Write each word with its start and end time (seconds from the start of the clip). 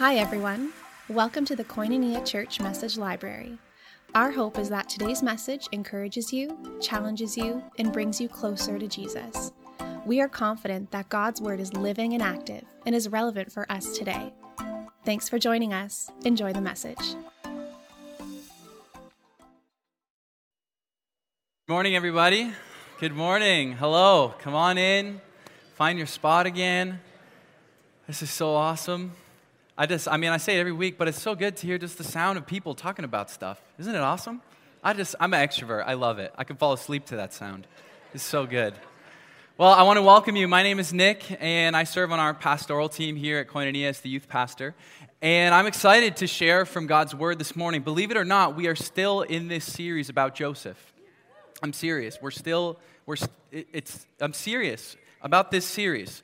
Hi, 0.00 0.16
everyone. 0.16 0.72
Welcome 1.10 1.44
to 1.44 1.54
the 1.54 1.62
Koinonia 1.62 2.24
Church 2.24 2.58
Message 2.58 2.96
Library. 2.96 3.58
Our 4.14 4.30
hope 4.30 4.58
is 4.58 4.70
that 4.70 4.88
today's 4.88 5.22
message 5.22 5.68
encourages 5.72 6.32
you, 6.32 6.56
challenges 6.80 7.36
you, 7.36 7.62
and 7.78 7.92
brings 7.92 8.18
you 8.18 8.26
closer 8.26 8.78
to 8.78 8.88
Jesus. 8.88 9.52
We 10.06 10.22
are 10.22 10.28
confident 10.28 10.90
that 10.92 11.10
God's 11.10 11.42
Word 11.42 11.60
is 11.60 11.74
living 11.74 12.14
and 12.14 12.22
active 12.22 12.64
and 12.86 12.94
is 12.94 13.10
relevant 13.10 13.52
for 13.52 13.70
us 13.70 13.98
today. 13.98 14.32
Thanks 15.04 15.28
for 15.28 15.38
joining 15.38 15.74
us. 15.74 16.10
Enjoy 16.24 16.54
the 16.54 16.62
message. 16.62 16.96
Good 21.66 21.68
morning, 21.68 21.94
everybody. 21.94 22.50
Good 23.00 23.12
morning. 23.12 23.72
Hello. 23.72 24.32
Come 24.38 24.54
on 24.54 24.78
in. 24.78 25.20
Find 25.74 25.98
your 25.98 26.06
spot 26.06 26.46
again. 26.46 27.00
This 28.06 28.22
is 28.22 28.30
so 28.30 28.54
awesome. 28.54 29.12
I 29.80 29.86
just, 29.86 30.08
I 30.08 30.18
mean, 30.18 30.30
I 30.30 30.36
say 30.36 30.58
it 30.58 30.60
every 30.60 30.72
week, 30.72 30.98
but 30.98 31.08
it's 31.08 31.22
so 31.22 31.34
good 31.34 31.56
to 31.56 31.66
hear 31.66 31.78
just 31.78 31.96
the 31.96 32.04
sound 32.04 32.36
of 32.36 32.46
people 32.46 32.74
talking 32.74 33.06
about 33.06 33.30
stuff. 33.30 33.62
Isn't 33.78 33.94
it 33.94 34.02
awesome? 34.02 34.42
I 34.84 34.92
just, 34.92 35.14
I'm 35.18 35.32
an 35.32 35.48
extrovert. 35.48 35.84
I 35.86 35.94
love 35.94 36.18
it. 36.18 36.34
I 36.36 36.44
can 36.44 36.56
fall 36.56 36.74
asleep 36.74 37.06
to 37.06 37.16
that 37.16 37.32
sound. 37.32 37.66
It's 38.12 38.22
so 38.22 38.44
good. 38.44 38.74
Well, 39.56 39.70
I 39.70 39.84
want 39.84 39.96
to 39.96 40.02
welcome 40.02 40.36
you. 40.36 40.46
My 40.48 40.62
name 40.62 40.80
is 40.80 40.92
Nick, 40.92 41.34
and 41.40 41.74
I 41.74 41.84
serve 41.84 42.12
on 42.12 42.20
our 42.20 42.34
pastoral 42.34 42.90
team 42.90 43.16
here 43.16 43.38
at 43.38 43.48
Koinonia 43.48 43.86
as 43.86 44.00
the 44.00 44.10
youth 44.10 44.28
pastor. 44.28 44.74
And 45.22 45.54
I'm 45.54 45.66
excited 45.66 46.14
to 46.16 46.26
share 46.26 46.66
from 46.66 46.86
God's 46.86 47.14
word 47.14 47.38
this 47.38 47.56
morning. 47.56 47.80
Believe 47.80 48.10
it 48.10 48.18
or 48.18 48.24
not, 48.26 48.56
we 48.56 48.66
are 48.66 48.76
still 48.76 49.22
in 49.22 49.48
this 49.48 49.64
series 49.64 50.10
about 50.10 50.34
Joseph. 50.34 50.92
I'm 51.62 51.72
serious. 51.72 52.18
We're 52.20 52.32
still, 52.32 52.78
we're, 53.06 53.16
it's, 53.50 54.06
I'm 54.20 54.34
serious 54.34 54.98
about 55.22 55.50
this 55.50 55.64
series. 55.64 56.22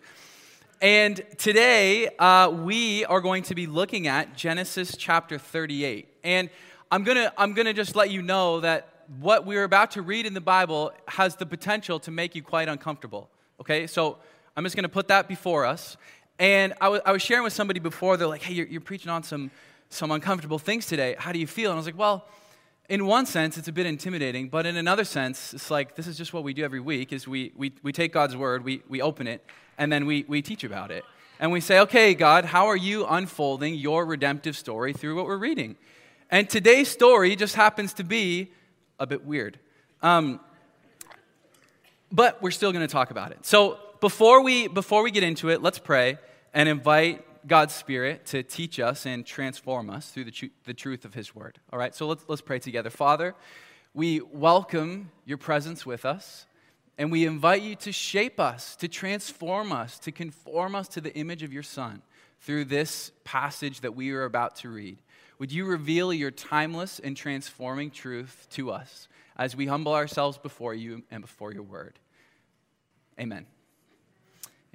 And 0.83 1.23
today, 1.39 2.07
uh, 2.19 2.51
we 2.51 3.07
are 3.07 3.23
going 3.23 3.45
to 3.45 3.55
be 3.55 3.67
looking 3.67 4.09
at 4.09 4.37
Genesis 4.37 4.95
chapter 4.95 5.39
38. 5.39 6.07
And 6.23 6.51
I'm 6.93 7.03
going 7.03 7.17
to 7.17 7.33
I'm 7.39 7.55
going 7.55 7.65
to 7.65 7.73
just 7.73 7.97
let 7.97 8.11
you 8.11 8.21
know 8.21 8.61
that 8.61 9.05
what 9.19 9.47
we're 9.47 9.65
about 9.65 9.93
to 9.93 10.03
read 10.03 10.27
in 10.27 10.35
the 10.35 10.41
Bible 10.41 10.93
has 11.09 11.37
the 11.37 11.47
potential 11.47 11.99
to 12.01 12.11
make 12.11 12.35
you 12.35 12.43
quite 12.43 12.69
uncomfortable. 12.69 13.31
Okay? 13.59 13.87
So 13.87 14.19
I'm 14.55 14.65
just 14.65 14.77
going 14.77 14.83
to 14.83 14.91
put 14.91 15.09
that 15.09 15.29
before 15.29 15.65
us. 15.65 15.97
And 16.39 16.75
I, 16.75 16.87
w- 16.87 17.03
I 17.07 17.13
was 17.13 17.23
sharing 17.23 17.45
with 17.45 17.55
somebody 17.55 17.81
before, 17.81 18.19
they're 18.19 18.29
like, 18.29 18.43
hey, 18.43 18.53
you're, 18.53 18.67
you're 18.67 18.83
preaching 18.83 19.11
on 19.11 19.23
some, 19.23 19.51
some 19.89 20.11
uncomfortable 20.11 20.59
things 20.59 20.85
today. 20.85 21.17
How 21.19 21.33
do 21.33 21.39
you 21.39 21.47
feel? 21.47 21.71
And 21.71 21.77
I 21.77 21.79
was 21.79 21.87
like, 21.87 21.97
well, 21.97 22.27
in 22.89 23.07
one 23.07 23.27
sense, 23.27 23.59
it's 23.59 23.69
a 23.69 23.73
bit 23.73 23.87
intimidating, 23.87 24.49
but 24.49 24.67
in 24.67 24.77
another 24.77 25.05
sense, 25.05 25.55
it's 25.55 25.71
like 25.71 25.97
this 25.97 26.07
is 26.07 26.17
just 26.17 26.33
what 26.33 26.45
we 26.45 26.55
do 26.55 26.65
every 26.65 26.81
week 26.81 27.13
is 27.13 27.27
we, 27.27 27.53
we, 27.57 27.73
we 27.83 27.93
take 27.93 28.13
God's 28.13 28.37
word, 28.37 28.65
we, 28.65 28.83
we 28.89 29.03
open 29.03 29.27
it, 29.27 29.45
and 29.77 29.91
then 29.93 30.07
we, 30.07 30.25
we 30.29 30.41
teach 30.43 30.63
about 30.63 30.91
it. 30.91 31.05
And 31.39 31.53
we 31.53 31.61
say, 31.61 31.81
okay, 31.81 32.15
God, 32.15 32.47
how 32.47 32.67
are 32.67 32.77
you 32.77 33.05
unfolding 33.07 33.75
your 33.75 34.07
redemptive 34.07 34.57
story 34.57 34.93
through 34.93 35.17
what 35.17 35.27
we're 35.27 35.37
reading? 35.37 35.77
And 36.31 36.49
today's 36.49 36.89
story 36.89 37.37
just 37.37 37.55
happens 37.55 37.93
to 37.95 38.05
be 38.05 38.53
a 38.99 39.07
bit 39.07 39.25
weird. 39.25 39.59
Um, 40.03 40.41
but 42.11 42.41
we're 42.41 42.53
still 42.53 42.73
going 42.73 42.87
to 42.87 42.93
talk 42.93 43.11
about 43.11 43.33
it. 43.33 43.45
So 43.45 43.79
before 44.01 44.43
we, 44.43 44.69
before 44.69 45.03
we 45.03 45.11
get 45.11 45.25
into 45.25 45.51
it, 45.51 45.61
let's 45.61 45.79
pray 45.79 46.19
and 46.55 46.69
invite 46.69 47.25
God's 47.47 47.75
Spirit 47.75 48.27
to 48.27 48.43
teach 48.43 48.81
us 48.81 49.07
and 49.07 49.25
transform 49.25 49.91
us 49.91 50.11
through 50.11 50.25
the, 50.25 50.31
tr- 50.31 50.47
the 50.65 50.75
truth 50.75 51.05
of 51.05 51.15
His 51.15 51.35
Word. 51.35 51.59
All 51.73 51.79
right, 51.79 51.95
so 51.95 52.07
let's, 52.07 52.25
let's 52.29 52.43
pray 52.43 52.59
together. 52.59 52.91
Father, 52.91 53.35
we 53.95 54.21
welcome 54.21 55.11
your 55.25 55.39
presence 55.39 55.87
with 55.87 56.05
us. 56.05 56.47
And 56.99 57.13
we 57.13 57.27
invite 57.27 57.63
you 57.63 57.77
to 57.77 57.93
shape 57.93 58.41
us, 58.41 58.75
to 58.77 58.89
transform 58.89 59.71
us, 59.71 59.99
to 60.01 60.13
conform 60.13 60.75
us 60.75 60.89
to 60.89 61.01
the 61.01 61.15
image 61.15 61.43
of 61.43 61.53
your 61.53 61.63
Son 61.63 62.03
through 62.41 62.65
this 62.65 63.13
passage 63.25 63.81
that 63.81 63.95
we 63.95 64.13
are 64.13 64.25
about 64.25 64.57
to 64.57 64.71
read. 64.71 64.99
Would 65.39 65.53
you 65.53 65.67
reveal 65.67 66.13
your 66.13 66.31
timeless 66.31 66.99
and 66.99 67.17
transforming 67.17 67.91
truth 67.91 68.47
to 68.53 68.71
us 68.71 69.09
as 69.37 69.55
we 69.55 69.67
humble 69.67 69.93
ourselves 69.93 70.39
before 70.39 70.73
you 70.73 71.03
and 71.11 71.21
before 71.21 71.53
your 71.53 71.63
word? 71.63 71.99
Amen. 73.21 73.47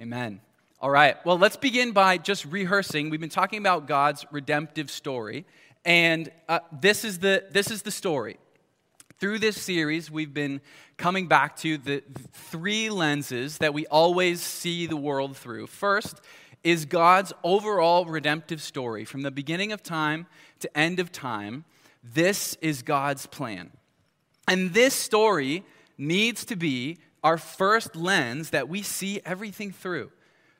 Amen. 0.00 0.40
All 0.82 0.90
right, 0.90 1.24
well, 1.24 1.38
let's 1.38 1.54
begin 1.54 1.92
by 1.92 2.18
just 2.18 2.44
rehearsing. 2.44 3.08
We've 3.08 3.20
been 3.20 3.28
talking 3.28 3.60
about 3.60 3.86
God's 3.86 4.26
redemptive 4.32 4.90
story, 4.90 5.46
and 5.84 6.28
uh, 6.48 6.58
this, 6.72 7.04
is 7.04 7.20
the, 7.20 7.44
this 7.52 7.70
is 7.70 7.82
the 7.82 7.92
story. 7.92 8.36
Through 9.20 9.38
this 9.38 9.62
series, 9.62 10.10
we've 10.10 10.34
been 10.34 10.60
coming 10.96 11.28
back 11.28 11.54
to 11.58 11.78
the 11.78 12.02
three 12.32 12.90
lenses 12.90 13.58
that 13.58 13.72
we 13.72 13.86
always 13.86 14.40
see 14.42 14.86
the 14.86 14.96
world 14.96 15.36
through. 15.36 15.68
First 15.68 16.20
is 16.64 16.84
God's 16.84 17.32
overall 17.44 18.04
redemptive 18.04 18.60
story. 18.60 19.04
From 19.04 19.22
the 19.22 19.30
beginning 19.30 19.70
of 19.70 19.84
time 19.84 20.26
to 20.58 20.76
end 20.76 20.98
of 20.98 21.12
time, 21.12 21.64
this 22.02 22.56
is 22.60 22.82
God's 22.82 23.26
plan. 23.26 23.70
And 24.48 24.74
this 24.74 24.94
story 24.94 25.64
needs 25.96 26.44
to 26.46 26.56
be 26.56 26.98
our 27.22 27.38
first 27.38 27.94
lens 27.94 28.50
that 28.50 28.68
we 28.68 28.82
see 28.82 29.20
everything 29.24 29.70
through. 29.70 30.10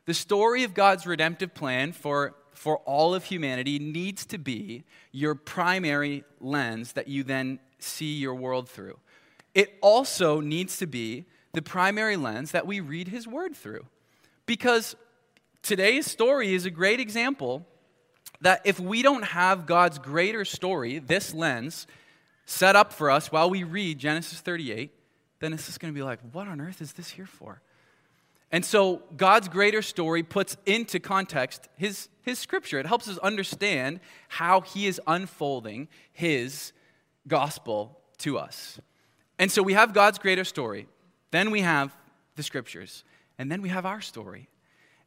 The 0.06 0.14
story 0.14 0.64
of 0.64 0.74
God's 0.74 1.06
redemptive 1.06 1.54
plan 1.54 1.92
for, 1.92 2.34
for 2.54 2.78
all 2.78 3.14
of 3.14 3.24
humanity 3.24 3.78
needs 3.78 4.26
to 4.26 4.38
be 4.38 4.84
your 5.12 5.34
primary 5.34 6.24
lens 6.40 6.92
that 6.92 7.08
you 7.08 7.22
then 7.22 7.60
see 7.78 8.14
your 8.14 8.34
world 8.34 8.68
through. 8.68 8.98
It 9.54 9.78
also 9.80 10.40
needs 10.40 10.78
to 10.78 10.86
be 10.86 11.26
the 11.52 11.62
primary 11.62 12.16
lens 12.16 12.52
that 12.52 12.66
we 12.66 12.80
read 12.80 13.08
his 13.08 13.26
word 13.28 13.54
through. 13.54 13.86
Because 14.46 14.96
today's 15.62 16.10
story 16.10 16.54
is 16.54 16.64
a 16.64 16.70
great 16.70 16.98
example 16.98 17.66
that 18.40 18.62
if 18.64 18.80
we 18.80 19.02
don't 19.02 19.24
have 19.24 19.66
God's 19.66 19.98
greater 19.98 20.44
story, 20.44 20.98
this 20.98 21.32
lens, 21.32 21.86
set 22.44 22.74
up 22.74 22.92
for 22.92 23.10
us 23.10 23.30
while 23.30 23.48
we 23.48 23.62
read 23.62 23.98
Genesis 23.98 24.40
38, 24.40 24.90
then 25.38 25.52
it's 25.52 25.66
just 25.66 25.78
going 25.78 25.92
to 25.92 25.96
be 25.96 26.02
like, 26.02 26.18
what 26.32 26.48
on 26.48 26.60
earth 26.60 26.80
is 26.80 26.92
this 26.92 27.10
here 27.10 27.26
for? 27.26 27.60
And 28.52 28.64
so 28.64 29.02
God's 29.16 29.48
greater 29.48 29.80
story 29.80 30.22
puts 30.22 30.58
into 30.66 31.00
context 31.00 31.68
his, 31.76 32.10
his 32.20 32.38
scripture. 32.38 32.78
It 32.78 32.86
helps 32.86 33.08
us 33.08 33.16
understand 33.18 34.00
how 34.28 34.60
he 34.60 34.86
is 34.86 35.00
unfolding 35.06 35.88
his 36.12 36.72
gospel 37.26 37.98
to 38.18 38.38
us. 38.38 38.78
And 39.38 39.50
so 39.50 39.62
we 39.62 39.72
have 39.72 39.94
God's 39.94 40.18
greater 40.18 40.44
story, 40.44 40.86
then 41.30 41.50
we 41.50 41.62
have 41.62 41.96
the 42.36 42.42
scriptures, 42.42 43.04
and 43.38 43.50
then 43.50 43.62
we 43.62 43.70
have 43.70 43.86
our 43.86 44.02
story. 44.02 44.48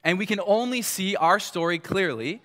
And 0.04 0.18
we 0.18 0.26
can 0.26 0.40
only 0.46 0.82
see 0.82 1.16
our 1.16 1.40
story 1.40 1.80
clearly 1.80 2.42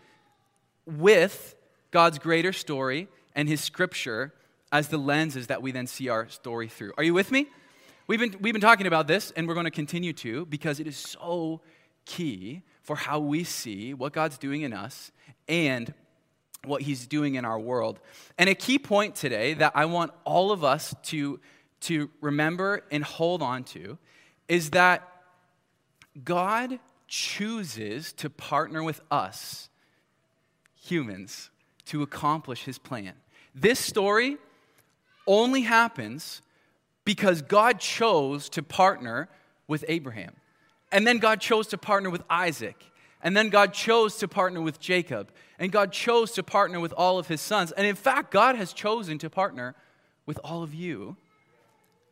with 0.86 1.56
God's 1.90 2.18
greater 2.18 2.52
story 2.52 3.08
and 3.34 3.48
his 3.48 3.62
scripture 3.62 4.32
as 4.70 4.88
the 4.88 4.98
lenses 4.98 5.48
that 5.48 5.62
we 5.62 5.72
then 5.72 5.86
see 5.86 6.08
our 6.08 6.28
story 6.28 6.68
through. 6.68 6.92
Are 6.96 7.02
you 7.02 7.14
with 7.14 7.32
me? 7.32 7.48
We've 8.10 8.18
been, 8.18 8.34
we've 8.40 8.52
been 8.52 8.60
talking 8.60 8.88
about 8.88 9.06
this, 9.06 9.30
and 9.36 9.46
we're 9.46 9.54
going 9.54 9.66
to 9.66 9.70
continue 9.70 10.12
to 10.14 10.44
because 10.46 10.80
it 10.80 10.88
is 10.88 10.96
so 10.96 11.60
key 12.06 12.62
for 12.82 12.96
how 12.96 13.20
we 13.20 13.44
see 13.44 13.94
what 13.94 14.12
God's 14.12 14.36
doing 14.36 14.62
in 14.62 14.72
us 14.72 15.12
and 15.46 15.94
what 16.64 16.82
he's 16.82 17.06
doing 17.06 17.36
in 17.36 17.44
our 17.44 17.56
world. 17.56 18.00
And 18.36 18.50
a 18.50 18.56
key 18.56 18.80
point 18.80 19.14
today 19.14 19.54
that 19.54 19.74
I 19.76 19.84
want 19.84 20.10
all 20.24 20.50
of 20.50 20.64
us 20.64 20.92
to, 21.04 21.38
to 21.82 22.10
remember 22.20 22.82
and 22.90 23.04
hold 23.04 23.42
on 23.42 23.62
to 23.62 23.96
is 24.48 24.70
that 24.70 25.06
God 26.24 26.80
chooses 27.06 28.12
to 28.14 28.28
partner 28.28 28.82
with 28.82 29.00
us, 29.12 29.68
humans, 30.74 31.48
to 31.84 32.02
accomplish 32.02 32.64
his 32.64 32.76
plan. 32.76 33.12
This 33.54 33.78
story 33.78 34.36
only 35.28 35.60
happens 35.60 36.42
because 37.04 37.42
God 37.42 37.80
chose 37.80 38.48
to 38.50 38.62
partner 38.62 39.28
with 39.66 39.84
Abraham. 39.88 40.32
And 40.92 41.06
then 41.06 41.18
God 41.18 41.40
chose 41.40 41.68
to 41.68 41.78
partner 41.78 42.10
with 42.10 42.22
Isaac. 42.28 42.76
And 43.22 43.36
then 43.36 43.48
God 43.48 43.72
chose 43.72 44.16
to 44.18 44.28
partner 44.28 44.60
with 44.60 44.80
Jacob. 44.80 45.30
And 45.58 45.70
God 45.70 45.92
chose 45.92 46.32
to 46.32 46.42
partner 46.42 46.80
with 46.80 46.92
all 46.92 47.18
of 47.18 47.28
his 47.28 47.40
sons. 47.40 47.70
And 47.72 47.86
in 47.86 47.96
fact, 47.96 48.30
God 48.30 48.56
has 48.56 48.72
chosen 48.72 49.18
to 49.18 49.30
partner 49.30 49.74
with 50.26 50.38
all 50.42 50.62
of 50.62 50.74
you 50.74 51.16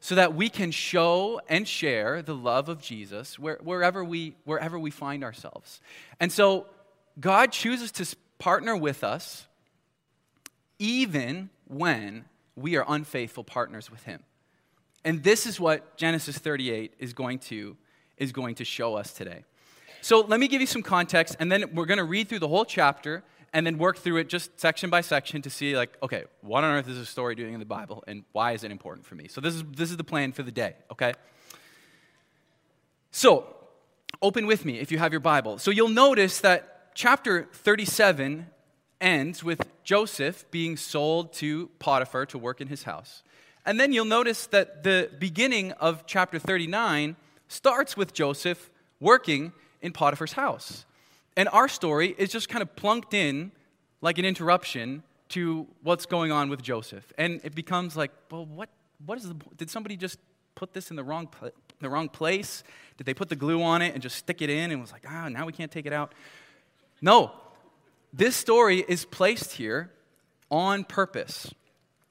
so 0.01 0.15
that 0.15 0.35
we 0.35 0.49
can 0.49 0.71
show 0.71 1.41
and 1.49 1.67
share 1.67 2.23
the 2.23 2.35
love 2.35 2.69
of 2.69 2.81
Jesus 2.81 3.39
where, 3.39 3.59
wherever, 3.63 4.05
we, 4.05 4.37
wherever 4.45 4.79
we 4.79 4.91
find 4.91 5.25
ourselves. 5.25 5.81
And 6.21 6.31
so 6.31 6.67
God 7.19 7.51
chooses 7.51 7.91
to 7.93 8.17
partner 8.39 8.77
with 8.77 9.03
us 9.03 9.47
even 10.79 11.51
when 11.67 12.25
we 12.55 12.77
are 12.77 12.85
unfaithful 12.87 13.45
partners 13.45 13.91
with 13.91 14.05
him. 14.05 14.23
And 15.09 15.23
this 15.23 15.47
is 15.47 15.59
what 15.59 15.97
Genesis 15.97 16.37
38 16.37 16.93
is 16.99 17.15
going 17.15 17.39
to, 17.39 17.79
is 18.19 18.31
going 18.31 18.57
to 18.57 18.65
show 18.67 18.95
us 18.95 19.15
today. 19.15 19.43
So 20.03 20.21
let 20.21 20.39
me 20.39 20.49
give 20.49 20.61
you 20.61 20.67
some 20.67 20.83
context, 20.83 21.35
and 21.41 21.51
then 21.51 21.75
we're 21.75 21.87
going 21.87 21.97
to 21.97 22.05
read 22.05 22.29
through 22.29 22.41
the 22.41 22.49
whole 22.49 22.67
chapter 22.67 23.25
and 23.55 23.67
then 23.67 23.79
work 23.79 23.97
through 23.97 24.19
it 24.19 24.29
just 24.29 24.61
section 24.61 24.91
by 24.91 25.01
section 25.01 25.41
to 25.41 25.49
see, 25.49 25.75
like, 25.75 25.97
okay, 26.03 26.25
what 26.43 26.63
on 26.63 26.77
earth 26.77 26.91
is 26.91 26.99
this 26.99 27.09
story 27.09 27.35
doing 27.35 27.55
in 27.55 27.59
the 27.59 27.65
Bible, 27.65 28.05
and 28.07 28.23
why 28.33 28.53
is 28.53 28.65
it 28.65 28.71
important 28.71 29.07
for 29.07 29.15
me? 29.15 29.29
So 29.29 29.41
this 29.41 29.55
is, 29.55 29.65
this 29.75 29.91
is 29.91 29.97
the 29.97 30.05
plan 30.05 30.33
for 30.33 30.43
the 30.43 30.53
day, 30.53 30.75
okay? 30.93 31.15
So, 33.11 33.47
open 34.21 34.47
with 34.47 34.67
me 34.67 34.79
if 34.79 34.93
you 34.93 34.99
have 34.99 35.15
your 35.15 35.21
Bible. 35.21 35.57
So 35.57 35.71
you'll 35.71 35.89
notice 35.89 36.39
that 36.41 36.95
chapter 36.95 37.49
37 37.55 38.47
ends 39.01 39.43
with 39.43 39.71
Joseph 39.85 40.45
being 40.51 40.77
sold 40.77 41.33
to 41.35 41.69
Potiphar 41.79 42.27
to 42.27 42.37
work 42.37 42.61
in 42.61 42.69
his 42.69 42.83
house. 42.83 43.23
And 43.69 43.79
then 43.79 43.93
you'll 43.93 44.07
notice 44.07 44.47
that 44.47 44.83
the 44.83 45.11
beginning 45.19 45.73
of 45.73 46.07
chapter 46.07 46.39
39 46.39 47.17
starts 47.49 47.99
with 47.99 48.15
Joseph 48.15 48.71
working 48.99 49.53
in 49.83 49.93
Potiphar's 49.93 50.33
house. 50.33 50.87
And 51.37 51.51
our 51.51 51.69
story 51.69 52.15
is 52.17 52.33
just 52.33 52.49
kind 52.49 52.63
of 52.63 52.75
plunked 52.77 53.13
in 53.13 53.53
like 54.01 54.17
an 54.17 54.25
interruption 54.25 55.03
to 55.31 55.67
what's 55.83 56.07
going 56.07 56.33
on 56.33 56.49
with 56.49 56.63
Joseph. 56.63 57.13
And 57.19 57.43
it 57.45 57.55
becomes 57.55 57.95
like, 57.95 58.11
well, 58.31 58.47
what, 58.47 58.71
what 59.05 59.19
is 59.19 59.29
the, 59.29 59.37
did 59.59 59.69
somebody 59.69 59.99
just 59.99 60.19
put 60.55 60.73
this 60.73 60.89
in 60.89 60.97
the 60.97 61.05
wrong, 61.05 61.29
the 61.83 61.91
wrong 61.91 62.09
place? 62.09 62.65
Did 62.97 63.05
they 63.05 63.13
put 63.13 63.29
the 63.29 63.37
glue 63.37 63.63
on 63.63 63.83
it 63.83 63.93
and 63.93 64.03
just 64.03 64.17
stick 64.17 64.41
it 64.41 64.49
in 64.49 64.71
and 64.71 64.81
was 64.81 64.93
like, 64.93 65.05
ah, 65.07 65.29
now 65.29 65.45
we 65.45 65.53
can't 65.53 65.71
take 65.71 65.85
it 65.85 65.93
out? 65.93 66.15
No. 67.03 67.33
This 68.15 68.35
story 68.35 68.83
is 68.89 69.05
placed 69.05 69.53
here 69.53 69.91
on 70.51 70.85
purpose. 70.85 71.53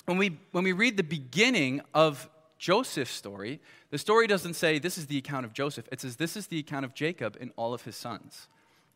When 0.07 0.17
we, 0.17 0.39
when 0.53 0.63
we 0.63 0.71
read 0.71 0.95
the 0.95 1.03
beginning 1.03 1.81
of 1.93 2.29
Joseph's 2.57 3.11
story, 3.11 3.59
the 3.89 3.97
story 3.97 4.25
doesn't 4.25 4.53
say 4.53 4.79
this 4.79 4.97
is 4.97 5.07
the 5.07 5.17
account 5.17 5.45
of 5.45 5.51
Joseph. 5.51 5.85
It 5.91 5.99
says 5.99 6.15
this 6.15 6.37
is 6.37 6.47
the 6.47 6.59
account 6.59 6.85
of 6.85 6.93
Jacob 6.93 7.35
and 7.41 7.51
all 7.57 7.73
of 7.73 7.81
his 7.81 7.97
sons. 7.97 8.47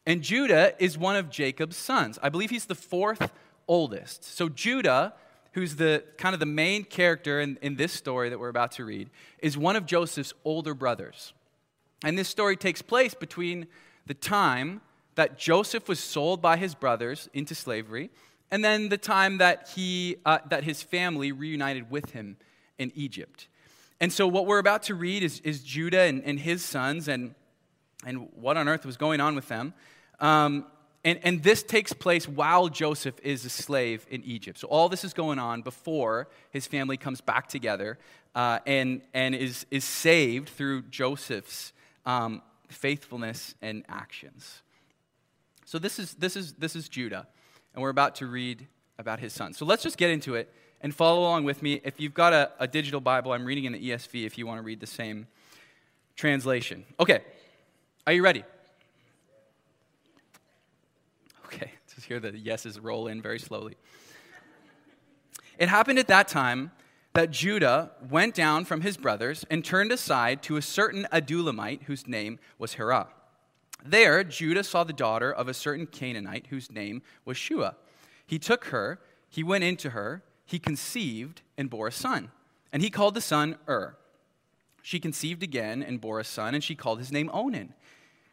And 0.06 0.22
Judah 0.22 0.74
is 0.80 0.98
one 0.98 1.18
of 1.18 1.30
Jacob's 1.30 1.76
sons. 1.76 2.18
I 2.24 2.30
believe 2.30 2.50
he's 2.50 2.64
the 2.64 2.76
fourth 2.76 3.30
oldest. 3.68 4.24
So 4.24 4.48
Judah, 4.48 5.14
who's 5.52 5.76
the 5.76 6.02
kind 6.18 6.34
of 6.34 6.40
the 6.40 6.46
main 6.46 6.86
character 6.86 7.42
in, 7.42 7.60
in 7.62 7.76
this 7.76 7.92
story 7.92 8.30
that 8.30 8.40
we're 8.40 8.48
about 8.48 8.72
to 8.74 8.86
read, 8.86 9.10
is 9.40 9.58
one 9.58 9.76
of 9.76 9.86
Joseph's 9.86 10.34
older 10.46 10.74
brothers. 10.74 11.34
And 12.06 12.18
this 12.18 12.30
story 12.30 12.56
takes 12.56 12.82
place 12.82 13.14
between 13.14 13.68
the 14.08 14.14
time 14.14 14.80
that 15.16 15.38
Joseph 15.38 15.90
was 15.90 16.00
sold 16.00 16.42
by 16.42 16.56
his 16.56 16.74
brothers 16.74 17.28
into 17.34 17.54
slavery 17.54 18.12
and 18.52 18.64
then 18.64 18.90
the 18.90 18.98
time 18.98 19.38
that, 19.38 19.70
he, 19.74 20.18
uh, 20.26 20.40
that 20.50 20.64
his 20.64 20.84
family 20.84 21.32
reunited 21.32 21.90
with 21.90 22.12
him 22.12 22.38
in 22.78 22.92
Egypt. 22.96 23.48
And 24.02 24.12
so, 24.12 24.28
what 24.28 24.46
we're 24.46 24.60
about 24.60 24.84
to 24.84 24.96
read 24.96 25.24
is, 25.24 25.40
is 25.42 25.64
Judah 25.64 26.02
and, 26.02 26.24
and 26.24 26.40
his 26.40 26.64
sons 26.66 27.08
and, 27.08 27.36
and 28.06 28.28
what 28.34 28.58
on 28.58 28.68
earth 28.68 28.86
was 28.86 28.98
going 28.98 29.22
on 29.22 29.36
with 29.36 29.48
them. 29.48 29.74
Um, 30.20 30.66
and, 31.04 31.20
and 31.24 31.44
this 31.44 31.64
takes 31.64 31.94
place 31.94 32.28
while 32.28 32.68
Joseph 32.68 33.16
is 33.24 33.46
a 33.46 33.50
slave 33.50 34.06
in 34.10 34.24
Egypt. 34.24 34.60
So, 34.60 34.68
all 34.68 34.90
this 34.90 35.04
is 35.04 35.14
going 35.14 35.40
on 35.40 35.62
before 35.62 36.28
his 36.50 36.68
family 36.68 36.98
comes 36.98 37.22
back 37.22 37.48
together 37.48 37.98
uh, 38.36 38.60
and, 38.66 39.02
and 39.14 39.36
is, 39.36 39.66
is 39.72 39.84
saved 39.84 40.50
through 40.50 40.84
Joseph's 40.84 41.74
um, 42.06 42.42
faithfulness 42.70 43.56
and 43.62 43.84
actions. 43.88 44.62
So, 45.66 45.80
this 45.80 46.00
is, 46.00 46.16
this, 46.16 46.36
is, 46.36 46.54
this 46.54 46.76
is 46.76 46.90
Judah, 46.90 47.28
and 47.74 47.82
we're 47.82 47.90
about 47.90 48.16
to 48.16 48.28
read 48.28 48.68
about 48.98 49.20
his 49.20 49.34
son. 49.34 49.54
So, 49.54 49.66
let's 49.66 49.84
just 49.84 49.98
get 49.98 50.10
into 50.10 50.36
it 50.36 50.54
and 50.82 50.94
follow 50.94 51.22
along 51.22 51.44
with 51.44 51.62
me. 51.62 51.82
If 51.84 52.00
you've 52.00 52.14
got 52.14 52.34
a, 52.34 52.52
a 52.60 52.68
digital 52.68 53.02
Bible, 53.02 53.34
I'm 53.34 53.46
reading 53.46 53.66
in 53.66 53.74
the 53.74 53.90
ESV 53.90 54.26
if 54.26 54.38
you 54.38 54.48
want 54.48 54.60
to 54.60 54.64
read 54.64 54.80
the 54.80 54.88
same 54.88 55.28
translation. 56.16 56.86
Okay, 57.00 57.22
are 58.06 58.14
you 58.14 58.24
ready? 58.24 58.44
Okay, 61.46 61.72
just 61.96 62.08
hear 62.08 62.20
the 62.20 62.38
yeses 62.38 62.80
roll 62.80 63.08
in 63.08 63.22
very 63.22 63.40
slowly. 63.40 63.76
It 65.58 65.70
happened 65.70 66.00
at 66.00 66.08
that 66.08 66.28
time 66.28 66.72
that 67.14 67.30
Judah 67.30 67.92
went 68.10 68.34
down 68.34 68.66
from 68.66 68.82
his 68.82 68.98
brothers 68.98 69.46
and 69.50 69.64
turned 69.64 69.92
aside 69.92 70.42
to 70.44 70.58
a 70.58 70.62
certain 70.62 71.08
Adullamite 71.12 71.84
whose 71.84 72.08
name 72.08 72.40
was 72.58 72.74
Hira. 72.74 73.08
There, 73.84 74.24
Judah 74.24 74.64
saw 74.64 74.84
the 74.84 74.94
daughter 74.94 75.32
of 75.32 75.48
a 75.48 75.54
certain 75.54 75.88
Canaanite 75.88 76.48
whose 76.50 76.72
name 76.72 77.02
was 77.26 77.38
Shua. 77.38 77.76
He 78.26 78.40
took 78.40 78.66
her, 78.66 79.00
he 79.30 79.44
went 79.44 79.64
into 79.64 79.92
her, 79.92 80.24
he 80.46 80.60
conceived 80.60 81.42
and 81.58 81.70
bore 81.70 81.88
a 81.88 81.92
son, 81.92 82.32
and 82.72 82.82
he 82.82 82.90
called 82.90 83.14
the 83.14 83.22
son 83.22 83.58
Ur. 83.68 83.96
She 84.82 85.00
conceived 85.00 85.44
again 85.44 85.84
and 85.84 86.02
bore 86.02 86.20
a 86.20 86.24
son, 86.24 86.54
and 86.54 86.64
she 86.64 86.76
called 86.76 87.00
his 87.00 87.12
name 87.12 87.30
Onan. 87.34 87.74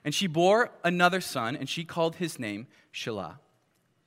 And 0.04 0.14
she 0.14 0.26
bore 0.26 0.70
another 0.82 1.20
son, 1.20 1.54
and 1.56 1.68
she 1.68 1.84
called 1.84 2.16
his 2.16 2.38
name 2.38 2.66
Shelah. 2.92 3.38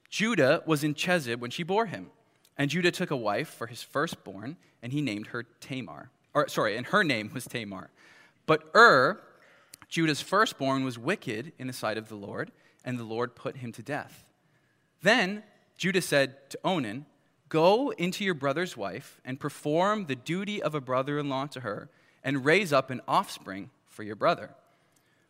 Judah 0.09 0.63
was 0.65 0.83
in 0.83 0.93
Chezib 0.93 1.39
when 1.39 1.51
she 1.51 1.63
bore 1.63 1.85
him. 1.85 2.09
And 2.57 2.69
Judah 2.69 2.91
took 2.91 3.11
a 3.11 3.17
wife 3.17 3.47
for 3.47 3.67
his 3.67 3.83
firstborn, 3.83 4.57
and 4.81 4.91
he 4.91 5.01
named 5.01 5.27
her 5.27 5.43
Tamar. 5.43 6.09
Or, 6.33 6.47
sorry, 6.47 6.77
and 6.77 6.87
her 6.87 7.03
name 7.03 7.31
was 7.33 7.45
Tamar. 7.45 7.89
But 8.45 8.69
Ur, 8.75 9.21
Judah's 9.91 10.21
firstborn, 10.21 10.83
was 10.83 10.97
wicked 10.97 11.51
in 11.59 11.67
the 11.67 11.73
sight 11.73 11.97
of 11.97 12.07
the 12.07 12.15
Lord, 12.15 12.51
and 12.83 12.97
the 12.97 13.03
Lord 13.03 13.35
put 13.35 13.57
him 13.57 13.71
to 13.73 13.83
death. 13.83 14.31
Then 15.03 15.43
Judah 15.77 16.01
said 16.01 16.49
to 16.49 16.59
Onan, 16.63 17.05
Go 17.49 17.89
into 17.97 18.23
your 18.23 18.33
brother's 18.33 18.77
wife 18.77 19.19
and 19.25 19.37
perform 19.37 20.05
the 20.05 20.15
duty 20.15 20.63
of 20.63 20.73
a 20.73 20.79
brother 20.79 21.19
in 21.19 21.27
law 21.27 21.45
to 21.47 21.59
her, 21.59 21.89
and 22.23 22.45
raise 22.45 22.71
up 22.71 22.89
an 22.89 23.01
offspring 23.05 23.69
for 23.89 24.03
your 24.03 24.15
brother. 24.15 24.51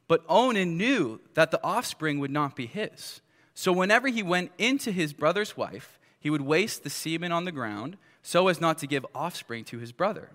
But 0.07 0.23
Onan 0.29 0.77
knew 0.77 1.19
that 1.33 1.49
the 1.49 1.63
offspring 1.63 2.19
would 2.19 2.29
not 2.29 2.55
be 2.55 2.67
his. 2.67 3.21
So 3.55 3.71
whenever 3.71 4.09
he 4.09 4.21
went 4.21 4.51
into 4.59 4.91
his 4.91 5.11
brother's 5.11 5.57
wife, 5.57 5.97
he 6.19 6.29
would 6.29 6.41
waste 6.41 6.83
the 6.83 6.89
semen 6.91 7.31
on 7.31 7.45
the 7.45 7.51
ground 7.51 7.97
so 8.21 8.47
as 8.47 8.61
not 8.61 8.77
to 8.79 8.87
give 8.87 9.05
offspring 9.15 9.63
to 9.65 9.79
his 9.79 9.91
brother. 9.91 10.29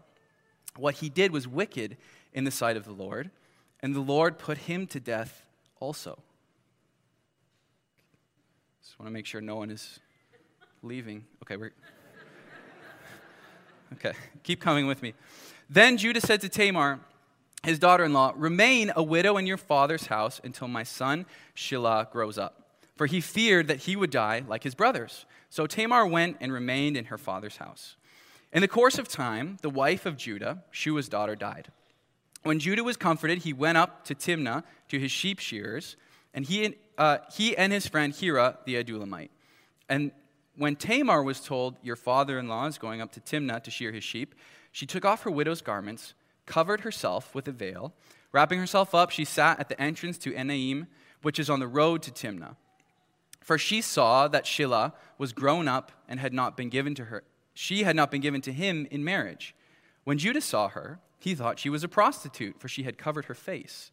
What 0.77 0.97
he 0.97 1.09
did 1.09 1.31
was 1.31 1.47
wicked 1.47 1.97
in 2.33 2.43
the 2.43 2.51
sight 2.51 2.77
of 2.77 2.85
the 2.85 2.93
Lord, 2.93 3.31
and 3.81 3.95
the 3.95 4.01
Lord 4.01 4.39
put 4.39 4.59
him 4.59 4.87
to 4.89 5.01
death 5.01 5.45
also. 5.81 6.19
Just 8.83 8.99
want 8.99 9.09
to 9.09 9.13
make 9.13 9.27
sure 9.27 9.41
no 9.41 9.57
one 9.57 9.71
is 9.71 10.01
leaving. 10.83 11.25
Okay, 11.43 11.57
we're. 11.57 11.73
Okay, 13.93 14.15
keep 14.43 14.61
coming 14.61 14.89
with 14.89 15.01
me. 15.01 15.15
Then 15.71 15.97
Judah 15.97 16.21
said 16.21 16.41
to 16.41 16.49
Tamar, 16.49 16.99
his 17.63 17.79
daughter 17.79 18.05
in 18.05 18.13
law, 18.13 18.33
Remain 18.37 18.93
a 18.97 19.03
widow 19.03 19.37
in 19.37 19.47
your 19.47 19.57
father's 19.57 20.07
house 20.07 20.41
until 20.43 20.67
my 20.67 20.83
son 20.83 21.25
Shelah 21.55 22.11
grows 22.11 22.37
up. 22.37 22.63
For 22.97 23.07
he 23.07 23.21
feared 23.21 23.69
that 23.69 23.81
he 23.81 23.95
would 23.95 24.11
die 24.11 24.43
like 24.49 24.63
his 24.63 24.75
brothers. 24.75 25.27
So 25.51 25.67
Tamar 25.67 26.07
went 26.07 26.39
and 26.41 26.53
remained 26.53 26.97
in 26.97 27.07
her 27.07 27.19
father's 27.19 27.59
house. 27.59 27.97
In 28.53 28.61
the 28.61 28.69
course 28.69 28.99
of 28.99 29.09
time, 29.09 29.59
the 29.63 29.71
wife 29.71 30.07
of 30.07 30.17
Judah, 30.17 30.63
Shua's 30.71 31.09
daughter, 31.09 31.37
died. 31.37 31.69
When 32.47 32.61
Judah 32.61 32.85
was 32.85 32.97
comforted, 32.97 33.39
he 33.39 33.53
went 33.53 33.77
up 33.77 34.05
to 34.05 34.15
Timnah 34.15 34.63
to 34.89 34.99
his 34.99 35.11
sheep 35.11 35.41
shearers, 35.41 35.97
and 36.33 36.45
he, 36.45 36.77
uh, 36.97 37.19
he 37.33 37.57
and 37.57 37.73
his 37.73 37.87
friend 37.89 38.15
Hira 38.15 38.59
the 38.65 38.77
Adullamite. 38.83 39.31
And 39.89 40.13
when 40.57 40.77
Tamar 40.77 41.23
was 41.23 41.41
told, 41.41 41.77
Your 41.83 41.97
father 41.97 42.39
in 42.39 42.47
law 42.49 42.67
is 42.67 42.79
going 42.79 43.01
up 43.01 43.13
to 43.13 43.21
Timnah 43.21 43.63
to 43.65 43.71
shear 43.71 43.91
his 43.91 44.05
sheep, 44.05 44.35
she 44.71 44.87
took 44.87 45.05
off 45.05 45.23
her 45.23 45.31
widow's 45.31 45.61
garments 45.61 46.15
covered 46.47 46.81
herself 46.83 47.35
with 47.35 47.49
a 47.49 47.53
veil. 47.53 47.93
Wrapping 48.33 48.59
herself 48.59 48.95
up, 48.95 49.11
she 49.11 49.25
sat 49.25 49.59
at 49.59 49.69
the 49.69 49.81
entrance 49.81 50.17
to 50.19 50.33
Enaim, 50.33 50.87
which 51.23 51.39
is 51.39 51.51
on 51.51 51.59
the 51.59 51.67
road 51.67 52.03
to 52.03 52.11
Timnah. 52.11 52.57
For 53.41 53.59
she 53.59 53.81
saw 53.81 54.29
that 54.29 54.45
Shelah 54.45 54.93
was 55.19 55.33
grown 55.33 55.69
up 55.69 55.93
and 56.09 56.21
had 56.21 56.33
not 56.33 56.57
been 56.57 56.69
given 56.69 56.95
to 56.95 57.07
her. 57.07 57.25
She 57.55 57.83
had 57.83 57.97
not 57.97 58.11
been 58.11 58.21
given 58.21 58.41
to 58.43 58.53
him 58.53 58.87
in 58.91 59.03
marriage. 59.05 59.55
When 60.05 60.19
Judah 60.19 60.41
saw 60.41 60.69
her, 60.69 61.01
he 61.27 61.35
thought 61.35 61.59
she 61.59 61.69
was 61.69 61.83
a 61.83 61.89
prostitute, 61.89 62.61
for 62.61 62.69
she 62.69 62.85
had 62.85 62.99
covered 62.99 63.25
her 63.25 63.35
face. 63.35 63.91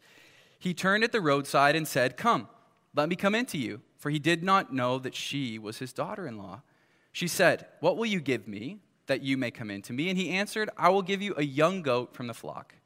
He 0.56 0.72
turned 0.72 1.02
at 1.02 1.10
the 1.10 1.20
roadside 1.20 1.74
and 1.74 1.88
said, 1.88 2.16
Come, 2.16 2.46
let 2.94 3.08
me 3.08 3.16
come 3.16 3.34
into 3.34 3.58
you, 3.58 3.80
for 3.98 4.08
he 4.08 4.20
did 4.20 4.44
not 4.44 4.72
know 4.72 5.00
that 5.00 5.16
she 5.16 5.58
was 5.58 5.78
his 5.78 5.92
daughter 5.92 6.28
in 6.28 6.38
law. 6.38 6.62
She 7.10 7.26
said, 7.26 7.66
What 7.80 7.96
will 7.96 8.06
you 8.06 8.20
give 8.20 8.46
me 8.46 8.78
that 9.08 9.22
you 9.22 9.36
may 9.36 9.50
come 9.50 9.68
in 9.68 9.82
to 9.82 9.92
me? 9.92 10.08
And 10.10 10.16
he 10.16 10.30
answered, 10.30 10.70
I 10.78 10.90
will 10.90 11.02
give 11.02 11.20
you 11.20 11.34
a 11.36 11.42
young 11.42 11.82
goat 11.82 12.14
from 12.14 12.28
the 12.28 12.34
flock. 12.34 12.76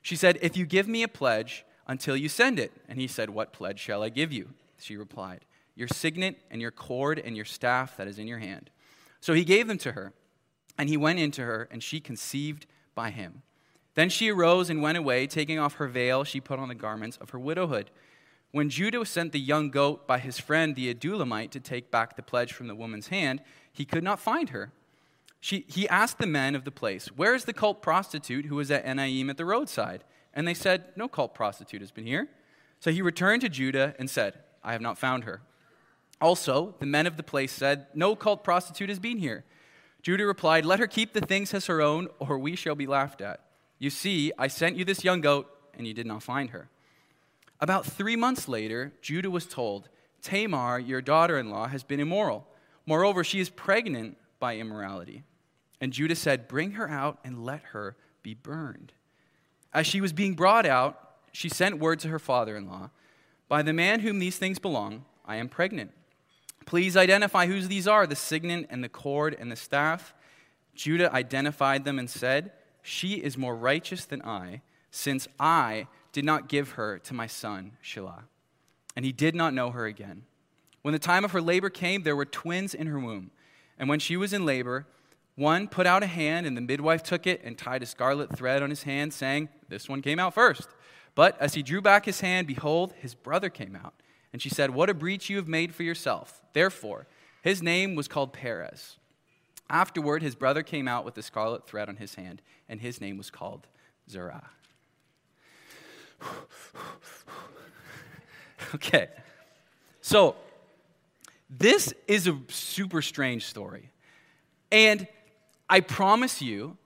She 0.00 0.14
said, 0.14 0.38
If 0.42 0.56
you 0.56 0.64
give 0.64 0.86
me 0.86 1.02
a 1.02 1.08
pledge 1.08 1.64
until 1.88 2.16
you 2.16 2.28
send 2.28 2.60
it. 2.60 2.70
And 2.88 3.00
he 3.00 3.08
said, 3.08 3.30
What 3.30 3.52
pledge 3.52 3.80
shall 3.80 4.04
I 4.04 4.10
give 4.10 4.32
you? 4.32 4.50
She 4.78 4.96
replied, 4.96 5.44
Your 5.74 5.88
signet 5.88 6.38
and 6.52 6.62
your 6.62 6.70
cord 6.70 7.18
and 7.18 7.34
your 7.34 7.44
staff 7.44 7.96
that 7.96 8.06
is 8.06 8.20
in 8.20 8.28
your 8.28 8.38
hand. 8.38 8.70
So 9.20 9.32
he 9.32 9.42
gave 9.42 9.66
them 9.66 9.78
to 9.78 9.90
her, 9.90 10.12
and 10.78 10.88
he 10.88 10.96
went 10.96 11.18
into 11.18 11.42
her, 11.42 11.68
and 11.72 11.82
she 11.82 11.98
conceived 11.98 12.66
by 12.94 13.10
him. 13.10 13.42
Then 13.98 14.10
she 14.10 14.30
arose 14.30 14.70
and 14.70 14.80
went 14.80 14.96
away, 14.96 15.26
taking 15.26 15.58
off 15.58 15.74
her 15.74 15.88
veil, 15.88 16.22
she 16.22 16.40
put 16.40 16.60
on 16.60 16.68
the 16.68 16.76
garments 16.76 17.16
of 17.16 17.30
her 17.30 17.38
widowhood. 17.40 17.90
When 18.52 18.70
Judah 18.70 19.04
sent 19.04 19.32
the 19.32 19.40
young 19.40 19.70
goat 19.70 20.06
by 20.06 20.20
his 20.20 20.38
friend 20.38 20.76
the 20.76 20.94
Adullamite 20.94 21.50
to 21.50 21.58
take 21.58 21.90
back 21.90 22.14
the 22.14 22.22
pledge 22.22 22.52
from 22.52 22.68
the 22.68 22.76
woman's 22.76 23.08
hand, 23.08 23.42
he 23.72 23.84
could 23.84 24.04
not 24.04 24.20
find 24.20 24.50
her. 24.50 24.70
She, 25.40 25.64
he 25.66 25.88
asked 25.88 26.18
the 26.18 26.28
men 26.28 26.54
of 26.54 26.64
the 26.64 26.70
place, 26.70 27.06
Where 27.08 27.34
is 27.34 27.44
the 27.44 27.52
cult 27.52 27.82
prostitute 27.82 28.44
who 28.44 28.54
was 28.54 28.70
at 28.70 28.86
Enaim 28.86 29.30
at 29.30 29.36
the 29.36 29.44
roadside? 29.44 30.04
And 30.32 30.46
they 30.46 30.54
said, 30.54 30.84
No 30.94 31.08
cult 31.08 31.34
prostitute 31.34 31.80
has 31.80 31.90
been 31.90 32.06
here. 32.06 32.28
So 32.78 32.92
he 32.92 33.02
returned 33.02 33.42
to 33.42 33.48
Judah 33.48 33.96
and 33.98 34.08
said, 34.08 34.38
I 34.62 34.70
have 34.70 34.80
not 34.80 34.96
found 34.96 35.24
her. 35.24 35.40
Also, 36.20 36.76
the 36.78 36.86
men 36.86 37.08
of 37.08 37.16
the 37.16 37.24
place 37.24 37.50
said, 37.50 37.88
No 37.94 38.14
cult 38.14 38.44
prostitute 38.44 38.90
has 38.90 39.00
been 39.00 39.18
here. 39.18 39.44
Judah 40.02 40.24
replied, 40.24 40.64
Let 40.64 40.78
her 40.78 40.86
keep 40.86 41.14
the 41.14 41.20
things 41.20 41.52
as 41.52 41.66
her 41.66 41.82
own, 41.82 42.06
or 42.20 42.38
we 42.38 42.54
shall 42.54 42.76
be 42.76 42.86
laughed 42.86 43.20
at. 43.20 43.40
You 43.78 43.90
see, 43.90 44.32
I 44.38 44.48
sent 44.48 44.76
you 44.76 44.84
this 44.84 45.04
young 45.04 45.20
goat, 45.20 45.48
and 45.76 45.86
you 45.86 45.94
did 45.94 46.06
not 46.06 46.22
find 46.22 46.50
her. 46.50 46.68
About 47.60 47.86
three 47.86 48.16
months 48.16 48.48
later, 48.48 48.92
Judah 49.02 49.30
was 49.30 49.46
told, 49.46 49.88
Tamar, 50.22 50.78
your 50.78 51.00
daughter 51.00 51.38
in 51.38 51.50
law, 51.50 51.66
has 51.68 51.82
been 51.82 52.00
immoral. 52.00 52.46
Moreover, 52.86 53.22
she 53.22 53.40
is 53.40 53.50
pregnant 53.50 54.16
by 54.38 54.56
immorality. 54.56 55.24
And 55.80 55.92
Judah 55.92 56.16
said, 56.16 56.48
Bring 56.48 56.72
her 56.72 56.88
out 56.88 57.18
and 57.24 57.44
let 57.44 57.62
her 57.72 57.96
be 58.22 58.34
burned. 58.34 58.92
As 59.72 59.86
she 59.86 60.00
was 60.00 60.12
being 60.12 60.34
brought 60.34 60.66
out, 60.66 61.00
she 61.32 61.48
sent 61.48 61.78
word 61.78 62.00
to 62.00 62.08
her 62.08 62.18
father 62.18 62.56
in 62.56 62.66
law 62.66 62.90
By 63.48 63.62
the 63.62 63.72
man 63.72 64.00
whom 64.00 64.18
these 64.18 64.38
things 64.38 64.58
belong, 64.58 65.04
I 65.24 65.36
am 65.36 65.48
pregnant. 65.48 65.92
Please 66.66 66.96
identify 66.96 67.46
whose 67.46 67.68
these 67.68 67.88
are 67.88 68.06
the 68.06 68.16
signet 68.16 68.66
and 68.70 68.82
the 68.82 68.88
cord 68.88 69.36
and 69.38 69.50
the 69.50 69.56
staff. 69.56 70.14
Judah 70.74 71.12
identified 71.12 71.84
them 71.84 71.98
and 71.98 72.10
said, 72.10 72.52
She 72.82 73.14
is 73.14 73.36
more 73.36 73.56
righteous 73.56 74.04
than 74.04 74.22
I, 74.22 74.62
since 74.90 75.28
I 75.38 75.86
did 76.12 76.24
not 76.24 76.48
give 76.48 76.70
her 76.72 76.98
to 77.00 77.14
my 77.14 77.26
son 77.26 77.72
Shelah. 77.84 78.24
And 78.96 79.04
he 79.04 79.12
did 79.12 79.34
not 79.34 79.54
know 79.54 79.70
her 79.70 79.86
again. 79.86 80.24
When 80.82 80.92
the 80.92 80.98
time 80.98 81.24
of 81.24 81.32
her 81.32 81.40
labor 81.40 81.70
came, 81.70 82.02
there 82.02 82.16
were 82.16 82.24
twins 82.24 82.74
in 82.74 82.86
her 82.86 82.98
womb. 82.98 83.30
And 83.78 83.88
when 83.88 84.00
she 84.00 84.16
was 84.16 84.32
in 84.32 84.46
labor, 84.46 84.86
one 85.36 85.68
put 85.68 85.86
out 85.86 86.02
a 86.02 86.06
hand, 86.06 86.46
and 86.46 86.56
the 86.56 86.60
midwife 86.60 87.02
took 87.02 87.26
it 87.26 87.40
and 87.44 87.56
tied 87.56 87.82
a 87.82 87.86
scarlet 87.86 88.36
thread 88.36 88.62
on 88.62 88.70
his 88.70 88.82
hand, 88.82 89.12
saying, 89.12 89.48
This 89.68 89.88
one 89.88 90.02
came 90.02 90.18
out 90.18 90.34
first. 90.34 90.68
But 91.14 91.40
as 91.40 91.54
he 91.54 91.62
drew 91.62 91.80
back 91.80 92.06
his 92.06 92.20
hand, 92.20 92.46
behold, 92.46 92.92
his 92.96 93.14
brother 93.14 93.50
came 93.50 93.76
out. 93.76 93.94
And 94.32 94.42
she 94.42 94.48
said, 94.48 94.70
What 94.70 94.90
a 94.90 94.94
breach 94.94 95.30
you 95.30 95.36
have 95.36 95.46
made 95.46 95.74
for 95.74 95.84
yourself. 95.84 96.42
Therefore, 96.52 97.06
his 97.42 97.62
name 97.62 97.94
was 97.94 98.08
called 98.08 98.32
Perez. 98.32 98.96
Afterward, 99.70 100.22
his 100.22 100.34
brother 100.34 100.62
came 100.62 100.88
out 100.88 101.04
with 101.04 101.14
the 101.14 101.22
scarlet 101.22 101.66
thread 101.66 101.88
on 101.88 101.96
his 101.96 102.14
hand, 102.14 102.42
and 102.68 102.80
his 102.80 103.00
name 103.00 103.18
was 103.18 103.30
called 103.30 103.66
Zerah. 104.10 104.50
okay. 108.74 109.08
So, 110.00 110.36
this 111.50 111.92
is 112.06 112.26
a 112.26 112.38
super 112.48 113.02
strange 113.02 113.44
story. 113.46 113.90
And 114.70 115.06
I 115.68 115.80
promise 115.80 116.42
you 116.42 116.76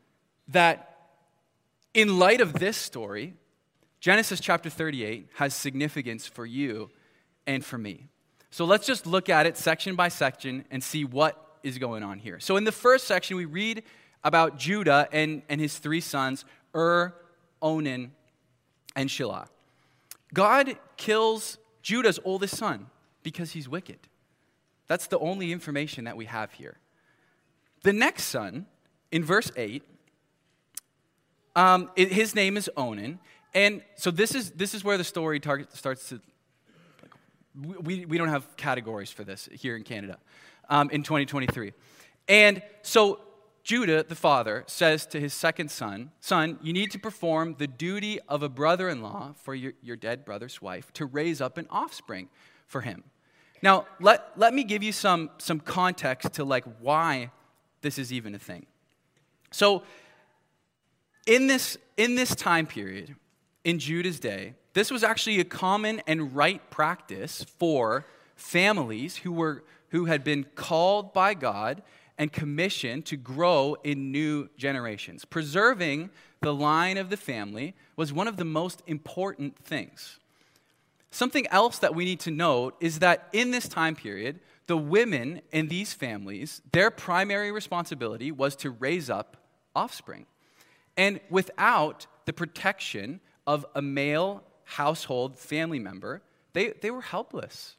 that 0.49 0.97
in 1.95 2.19
light 2.19 2.41
of 2.41 2.55
this 2.55 2.77
story, 2.77 3.35
Genesis 4.01 4.41
chapter 4.41 4.71
38 4.71 5.29
has 5.35 5.55
significance 5.55 6.27
for 6.27 6.47
you 6.47 6.91
and 7.47 7.65
for 7.65 7.79
me. 7.79 8.09
So 8.51 8.65
let's 8.65 8.87
just 8.87 9.07
look 9.07 9.29
at 9.29 9.47
it 9.47 9.57
section 9.57 9.95
by 9.95 10.09
section 10.09 10.65
and 10.71 10.83
see 10.83 11.05
what 11.05 11.52
is 11.63 11.79
going 11.79 12.03
on 12.03 12.19
here. 12.19 12.41
So 12.41 12.57
in 12.57 12.65
the 12.65 12.73
first 12.73 13.07
section, 13.07 13.37
we 13.37 13.45
read 13.45 13.83
about 14.25 14.59
Judah 14.59 15.09
and, 15.13 15.43
and 15.49 15.61
his 15.61 15.79
three 15.79 16.01
sons, 16.01 16.45
Ur, 16.75 17.15
Onan, 17.61 18.13
and 18.95 19.09
Shelah. 19.09 19.47
God 20.33 20.77
kills 20.97 21.59
Judah's 21.83 22.19
oldest 22.25 22.57
son 22.57 22.87
because 23.23 23.53
he's 23.53 23.69
wicked. 23.69 23.99
That's 24.87 25.07
the 25.07 25.19
only 25.19 25.53
information 25.53 26.05
that 26.05 26.17
we 26.17 26.27
have 26.27 26.53
here. 26.53 26.79
The 27.83 27.93
next 27.93 28.25
son, 28.25 28.67
in 29.11 29.25
verse 29.25 29.51
8, 29.57 29.83
um, 31.55 31.91
it, 31.97 32.13
his 32.13 32.35
name 32.35 32.57
is 32.57 32.71
Onan. 32.77 33.19
And 33.55 33.83
so 33.97 34.11
this 34.11 34.35
is, 34.35 34.53
this 34.53 34.75
is 34.75 34.85
where 34.85 34.97
the 34.97 35.05
story 35.05 35.41
target, 35.41 35.75
starts 35.77 36.09
to. 36.09 36.21
Like, 37.03 37.85
we, 37.85 38.07
we 38.07 38.19
don't 38.19 38.29
have 38.29 38.57
categories 38.57 39.11
for 39.11 39.25
this 39.25 39.49
here 39.53 39.77
in 39.77 39.83
Canada 39.83 40.19
um, 40.73 40.89
in 40.91 41.03
2023. 41.03 41.73
And 42.29 42.63
so 42.81 43.21
Judah, 43.63 44.03
the 44.03 44.17
father, 44.17 44.65
says 44.67 45.07
to 45.07 45.21
his 45.21 45.35
second 45.35 45.71
son, 45.71 46.11
Son, 46.21 46.59
you 46.63 46.73
need 46.73 46.91
to 46.93 46.99
perform 46.99 47.55
the 47.59 47.67
duty 47.67 48.19
of 48.29 48.43
a 48.43 48.49
brother 48.49 48.89
in 48.89 49.03
law 49.03 49.35
for 49.43 49.55
your, 49.55 49.75
your 49.83 49.97
dead 49.97 50.25
brother's 50.25 50.63
wife 50.63 50.91
to 50.95 51.05
raise 51.05 51.41
up 51.41 51.59
an 51.59 51.67
offspring 51.71 52.29
for 52.67 52.81
him. 52.81 53.05
Now, 53.61 53.87
let, 54.01 54.33
let 54.37 54.55
me 54.55 54.65
give 54.65 54.83
you 54.83 54.93
some, 54.93 55.31
some 55.39 55.61
context 55.61 56.33
to 56.35 56.45
like 56.45 56.65
why 56.81 57.31
this 57.83 57.99
is 57.99 58.13
even 58.13 58.35
a 58.35 58.39
thing. 58.39 58.67
So, 59.53 59.83
in 61.27 61.47
this, 61.47 61.77
in 61.97 62.17
this 62.17 62.35
time 62.35 62.67
period, 62.67 63.15
in 63.63 63.79
Judah's 63.79 64.19
day, 64.19 64.55
this 64.73 64.91
was 64.91 65.05
actually 65.05 65.39
a 65.39 65.45
common 65.45 66.01
and 66.07 66.35
right 66.35 66.69
practice 66.71 67.45
for 67.59 68.07
families 68.35 69.19
who, 69.19 69.31
were, 69.31 69.63
who 69.93 70.07
had 70.07 70.25
been 70.25 70.45
called 70.55 71.13
by 71.13 71.35
God 71.35 71.83
and 72.19 72.33
commissioned 72.33 73.07
to 73.07 73.17
grow 73.17 73.77
in 73.85 74.11
new 74.11 74.49
generations. 74.57 75.25
Preserving 75.25 76.11
the 76.41 76.53
line 76.53 76.97
of 76.99 77.11
the 77.11 77.17
family 77.17 77.75
was 77.97 78.13
one 78.13 78.27
of 78.27 78.37
the 78.37 78.45
most 78.45 78.83
important 78.87 79.57
things. 79.65 80.19
Something 81.11 81.47
else 81.49 81.79
that 81.79 81.95
we 81.95 82.05
need 82.05 82.21
to 82.21 82.31
note 82.31 82.75
is 82.81 82.99
that 83.01 83.29
in 83.33 83.51
this 83.51 83.69
time 83.69 83.95
period, 83.95 84.41
the 84.67 84.79
women 84.79 85.43
in 85.53 85.69
these 85.69 85.93
families, 85.93 86.63
their 86.73 86.91
primary 86.91 87.53
responsibility 87.53 88.33
was 88.33 88.57
to 88.57 88.71
raise 88.71 89.11
up 89.11 89.37
offspring. 89.77 90.25
And 90.97 91.21
without 91.29 92.07
the 92.25 92.33
protection 92.33 93.21
of 93.47 93.67
a 93.75 93.83
male 93.83 94.43
household 94.65 95.39
family 95.39 95.79
member, 95.79 96.23
they, 96.55 96.73
they 96.81 96.91
were 96.91 97.03
helpless. 97.03 97.77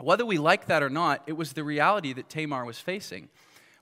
Whether 0.00 0.26
we 0.26 0.38
like 0.38 0.66
that 0.66 0.82
or 0.82 0.90
not, 0.90 1.22
it 1.26 1.32
was 1.32 1.52
the 1.52 1.64
reality 1.64 2.12
that 2.12 2.28
Tamar 2.28 2.64
was 2.64 2.78
facing. 2.78 3.28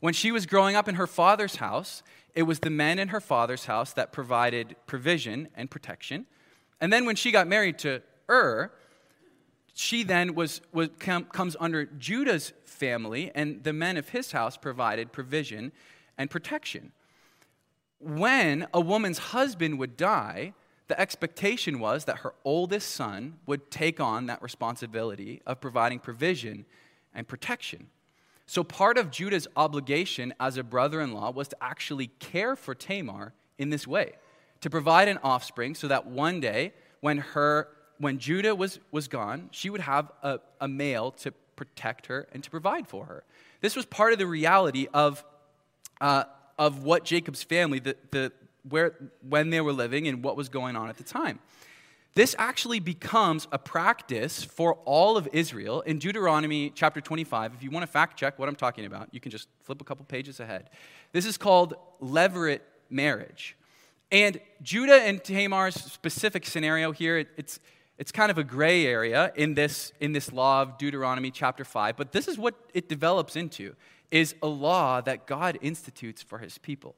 When 0.01 0.15
she 0.15 0.31
was 0.31 0.47
growing 0.47 0.77
up 0.77 0.89
in 0.89 0.95
her 0.97 1.07
father's 1.07 1.57
house, 1.57 2.03
it 2.35 2.43
was 2.43 2.61
the 2.61 2.71
men 2.71 2.99
in 2.99 3.09
her 3.09 3.21
father's 3.21 3.67
house 3.67 3.93
that 3.95 4.13
provided 4.13 4.77
provision 4.87 5.49
and 5.57 5.71
protection. 5.71 6.27
And 6.81 6.93
then 6.93 7.07
when 7.07 7.17
she 7.17 7.31
got 7.31 7.47
married 7.47 7.79
to 7.79 8.03
Ur, 8.29 8.73
she 9.75 10.05
then 10.05 10.35
was, 10.35 10.61
was 10.73 10.91
com, 10.99 11.25
comes 11.25 11.57
under 11.59 11.87
Judah's 11.87 12.53
family, 12.65 13.33
and 13.35 13.65
the 13.65 13.73
men 13.73 13.97
of 13.97 14.11
his 14.11 14.33
house 14.33 14.57
provided 14.57 15.11
provision 15.11 15.73
and 16.17 16.31
protection. 16.31 16.93
When 17.99 18.67
a 18.73 18.81
woman's 18.81 19.19
husband 19.19 19.79
would 19.79 19.97
die, 19.97 20.53
the 20.87 21.01
expectation 21.01 21.81
was 21.81 22.05
that 22.05 22.19
her 22.19 22.35
oldest 22.45 22.91
son 22.91 23.39
would 23.47 23.71
take 23.71 24.01
on 24.01 24.27
that 24.27 24.43
responsibility 24.43 25.41
of 25.47 25.61
providing 25.61 25.99
provision 25.99 26.67
and 27.15 27.27
protection. 27.27 27.89
So, 28.47 28.63
part 28.63 28.99
of 28.99 29.11
Judah's 29.11 29.49
obligation 29.57 30.35
as 30.39 30.59
a 30.59 30.63
brother 30.63 31.01
in 31.01 31.13
law 31.15 31.31
was 31.31 31.49
to 31.49 31.57
actually 31.63 32.09
care 32.19 32.57
for 32.57 32.75
Tamar 32.75 33.33
in 33.59 33.71
this 33.71 33.87
way, 33.87 34.13
to 34.61 34.69
provide 34.69 35.09
an 35.09 35.19
offspring 35.23 35.75
so 35.75 35.89
that 35.89 36.07
one 36.07 36.41
day, 36.41 36.75
when, 37.01 37.19
her, 37.19 37.69
when 37.99 38.19
Judah 38.19 38.55
was, 38.55 38.81
was 38.91 39.09
gone, 39.09 39.49
she 39.51 39.71
would 39.71 39.81
have 39.81 40.13
a, 40.23 40.41
a 40.61 40.69
male 40.69 41.13
to 41.13 41.33
protect 41.57 42.07
her 42.07 42.29
and 42.33 42.45
to 42.45 42.51
provide 42.51 42.87
for 42.87 43.07
her. 43.07 43.25
This 43.63 43.77
was 43.77 43.87
part 43.87 44.13
of 44.13 44.19
the 44.19 44.27
reality 44.27 44.89
of, 44.93 45.25
uh, 46.03 46.25
of 46.59 46.83
what 46.83 47.05
Jacob's 47.05 47.43
family, 47.43 47.79
the, 47.79 47.97
the, 48.11 48.33
where, 48.69 48.95
when 49.29 49.51
they 49.51 49.61
were 49.61 49.73
living 49.73 50.09
and 50.09 50.23
what 50.23 50.37
was 50.37 50.49
going 50.49 50.77
on 50.77 50.89
at 50.89 50.97
the 50.97 51.05
time. 51.05 51.39
This 52.15 52.37
actually 52.39 52.79
becomes 52.79 53.49
a 53.51 53.59
practice 53.59 54.45
for 54.45 54.75
all 54.85 55.17
of 55.17 55.29
Israel 55.33 55.81
in 55.81 55.99
Deuteronomy 55.99 56.71
chapter 56.71 57.01
25. 57.01 57.55
If 57.55 57.63
you 57.63 57.73
want 57.73 57.83
to 57.83 57.91
fact 57.91 58.17
check 58.17 58.39
what 58.39 58.49
I'm 58.49 58.55
talking 58.55 58.85
about, 58.85 59.09
you 59.13 59.19
can 59.19 59.33
just 59.33 59.49
flip 59.63 59.81
a 59.81 59.85
couple 59.85 60.05
pages 60.05 60.39
ahead. 60.39 60.71
This 61.11 61.27
is 61.27 61.37
called 61.37 61.75
levirate 62.01 62.61
marriage. 62.89 63.57
And 64.13 64.41
Judah 64.63 65.03
and 65.03 65.25
Tamar's 65.25 65.75
specific 65.75 66.47
scenario 66.47 66.93
here, 66.93 67.27
it's, 67.37 67.59
it's 67.99 68.13
kind 68.13 68.31
of 68.31 68.39
a 68.39 68.45
gray 68.45 68.87
area 68.87 69.33
in 69.35 69.55
this, 69.55 69.93
in 69.99 70.13
this 70.13 70.33
law 70.33 70.63
of 70.63 70.79
Deuteronomy 70.79 71.33
chapter 71.33 71.65
5, 71.65 71.97
but 71.97 72.13
this 72.13 72.29
is 72.29 72.39
what 72.39 72.55
it 72.75 72.89
develops 72.89 73.35
into, 73.35 73.75
is 74.13 74.37
a 74.41 74.47
law 74.47 75.01
that 75.01 75.27
God 75.27 75.59
institutes 75.63 76.23
for 76.23 76.39
his 76.39 76.59
people 76.59 76.95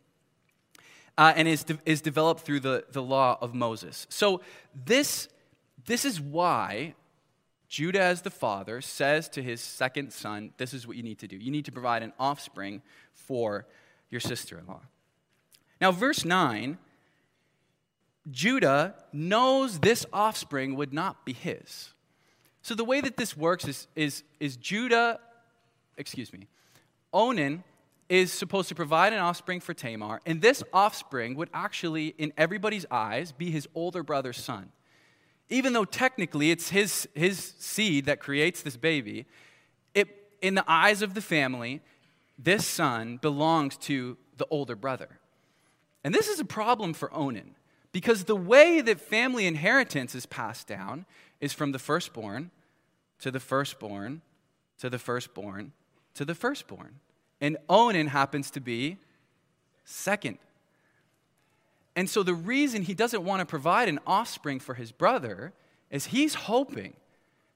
uh, 1.18 1.32
and 1.36 1.48
is, 1.48 1.64
de- 1.64 1.78
is 1.84 2.00
developed 2.00 2.42
through 2.42 2.60
the, 2.60 2.84
the 2.92 3.02
law 3.02 3.38
of 3.40 3.54
Moses. 3.54 4.06
So, 4.10 4.40
this, 4.74 5.28
this 5.86 6.04
is 6.04 6.20
why 6.20 6.94
Judah, 7.68 8.02
as 8.02 8.22
the 8.22 8.30
father, 8.30 8.80
says 8.80 9.28
to 9.30 9.42
his 9.42 9.60
second 9.60 10.12
son, 10.12 10.52
This 10.56 10.74
is 10.74 10.86
what 10.86 10.96
you 10.96 11.02
need 11.02 11.18
to 11.18 11.28
do. 11.28 11.36
You 11.36 11.50
need 11.50 11.64
to 11.64 11.72
provide 11.72 12.02
an 12.02 12.12
offspring 12.18 12.82
for 13.12 13.66
your 14.10 14.20
sister 14.20 14.58
in 14.58 14.66
law. 14.66 14.82
Now, 15.80 15.92
verse 15.92 16.24
9 16.24 16.78
Judah 18.30 18.94
knows 19.12 19.78
this 19.78 20.04
offspring 20.12 20.74
would 20.74 20.92
not 20.92 21.24
be 21.24 21.32
his. 21.32 21.90
So, 22.60 22.74
the 22.74 22.84
way 22.84 23.00
that 23.00 23.16
this 23.16 23.36
works 23.36 23.66
is, 23.68 23.86
is, 23.94 24.24
is 24.40 24.56
Judah, 24.56 25.20
excuse 25.96 26.32
me, 26.32 26.48
Onan 27.12 27.62
is 28.08 28.32
supposed 28.32 28.68
to 28.68 28.74
provide 28.74 29.12
an 29.12 29.18
offspring 29.18 29.60
for 29.60 29.74
Tamar, 29.74 30.20
and 30.24 30.40
this 30.40 30.62
offspring 30.72 31.34
would 31.34 31.50
actually, 31.52 32.08
in 32.18 32.32
everybody's 32.36 32.86
eyes, 32.90 33.32
be 33.32 33.50
his 33.50 33.68
older 33.74 34.02
brother's 34.02 34.36
son. 34.36 34.70
Even 35.48 35.72
though 35.72 35.84
technically 35.84 36.50
it's 36.50 36.70
his, 36.70 37.08
his 37.14 37.54
seed 37.58 38.06
that 38.06 38.20
creates 38.20 38.62
this 38.62 38.76
baby, 38.76 39.26
it, 39.94 40.08
in 40.40 40.54
the 40.54 40.64
eyes 40.66 41.02
of 41.02 41.14
the 41.14 41.20
family, 41.20 41.80
this 42.38 42.66
son 42.66 43.18
belongs 43.20 43.76
to 43.76 44.16
the 44.36 44.46
older 44.50 44.76
brother. 44.76 45.18
And 46.04 46.14
this 46.14 46.28
is 46.28 46.38
a 46.38 46.44
problem 46.44 46.94
for 46.94 47.12
Onan, 47.14 47.56
because 47.92 48.24
the 48.24 48.36
way 48.36 48.80
that 48.80 49.00
family 49.00 49.46
inheritance 49.46 50.14
is 50.14 50.26
passed 50.26 50.66
down 50.66 51.06
is 51.40 51.52
from 51.52 51.72
the 51.72 51.78
firstborn 51.78 52.50
to 53.18 53.30
the 53.30 53.40
firstborn, 53.40 54.22
to 54.78 54.90
the 54.90 54.98
firstborn, 54.98 55.72
to 56.14 56.24
the 56.24 56.34
firstborn. 56.34 57.00
And 57.40 57.56
Onan 57.68 58.08
happens 58.08 58.50
to 58.52 58.60
be 58.60 58.98
second. 59.84 60.38
And 61.94 62.10
so 62.10 62.22
the 62.22 62.34
reason 62.34 62.82
he 62.82 62.94
doesn't 62.94 63.24
want 63.24 63.40
to 63.40 63.46
provide 63.46 63.88
an 63.88 63.98
offspring 64.06 64.60
for 64.60 64.74
his 64.74 64.92
brother 64.92 65.52
is 65.90 66.06
he's 66.06 66.34
hoping 66.34 66.94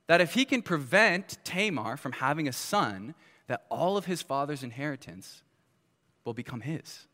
that 0.06 0.20
if 0.20 0.34
he 0.34 0.44
can 0.44 0.62
prevent 0.62 1.38
Tamar 1.44 1.96
from 1.96 2.12
having 2.12 2.49
a 2.49 2.52
son, 2.52 3.14
that 3.49 3.64
all 3.70 3.96
of 3.96 4.06
his 4.06 4.22
father's 4.22 4.62
inheritance 4.62 5.42
will 6.25 6.34
become 6.34 6.60
his. 6.60 7.06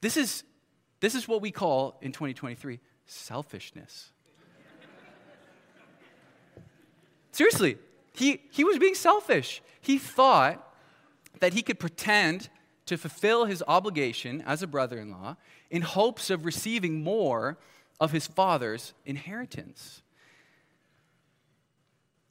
This 0.00 0.16
is, 0.16 0.44
this 1.00 1.14
is 1.14 1.26
what 1.26 1.40
we 1.40 1.50
call 1.50 1.98
in 2.02 2.12
2023 2.12 2.78
selfishness. 3.06 4.12
Seriously, 7.32 7.78
he, 8.12 8.40
he 8.50 8.64
was 8.64 8.78
being 8.78 8.94
selfish. 8.94 9.62
He 9.80 9.98
thought 9.98 10.67
that 11.40 11.54
he 11.54 11.62
could 11.62 11.78
pretend 11.78 12.48
to 12.86 12.96
fulfill 12.96 13.44
his 13.44 13.62
obligation 13.68 14.42
as 14.46 14.62
a 14.62 14.66
brother 14.66 14.98
in 14.98 15.10
law 15.10 15.36
in 15.70 15.82
hopes 15.82 16.30
of 16.30 16.44
receiving 16.44 17.02
more 17.02 17.58
of 18.00 18.12
his 18.12 18.26
father's 18.26 18.94
inheritance. 19.04 20.02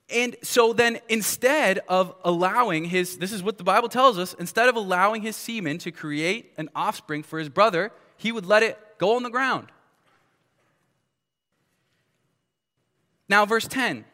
And 0.10 0.38
so 0.42 0.72
then, 0.72 1.00
instead 1.10 1.80
of 1.90 2.16
allowing 2.24 2.86
his, 2.86 3.18
this 3.18 3.34
is 3.34 3.44
what 3.44 3.58
the 3.58 3.64
Bible 3.64 3.90
tells 3.90 4.18
us, 4.18 4.34
instead 4.36 4.70
of 4.70 4.76
allowing 4.76 5.22
his 5.22 5.36
semen 5.36 5.78
to 5.80 5.92
create 5.92 6.54
an 6.58 6.70
offspring 6.74 7.24
for 7.24 7.40
his 7.40 7.50
brother, 7.50 7.92
he 8.16 8.32
would 8.32 8.46
let 8.46 8.64
it 8.64 8.78
go 8.98 9.16
on 9.16 9.24
the 9.24 9.30
ground. 9.30 9.68
Now, 13.30 13.46
verse 13.46 13.68
10 13.68 14.06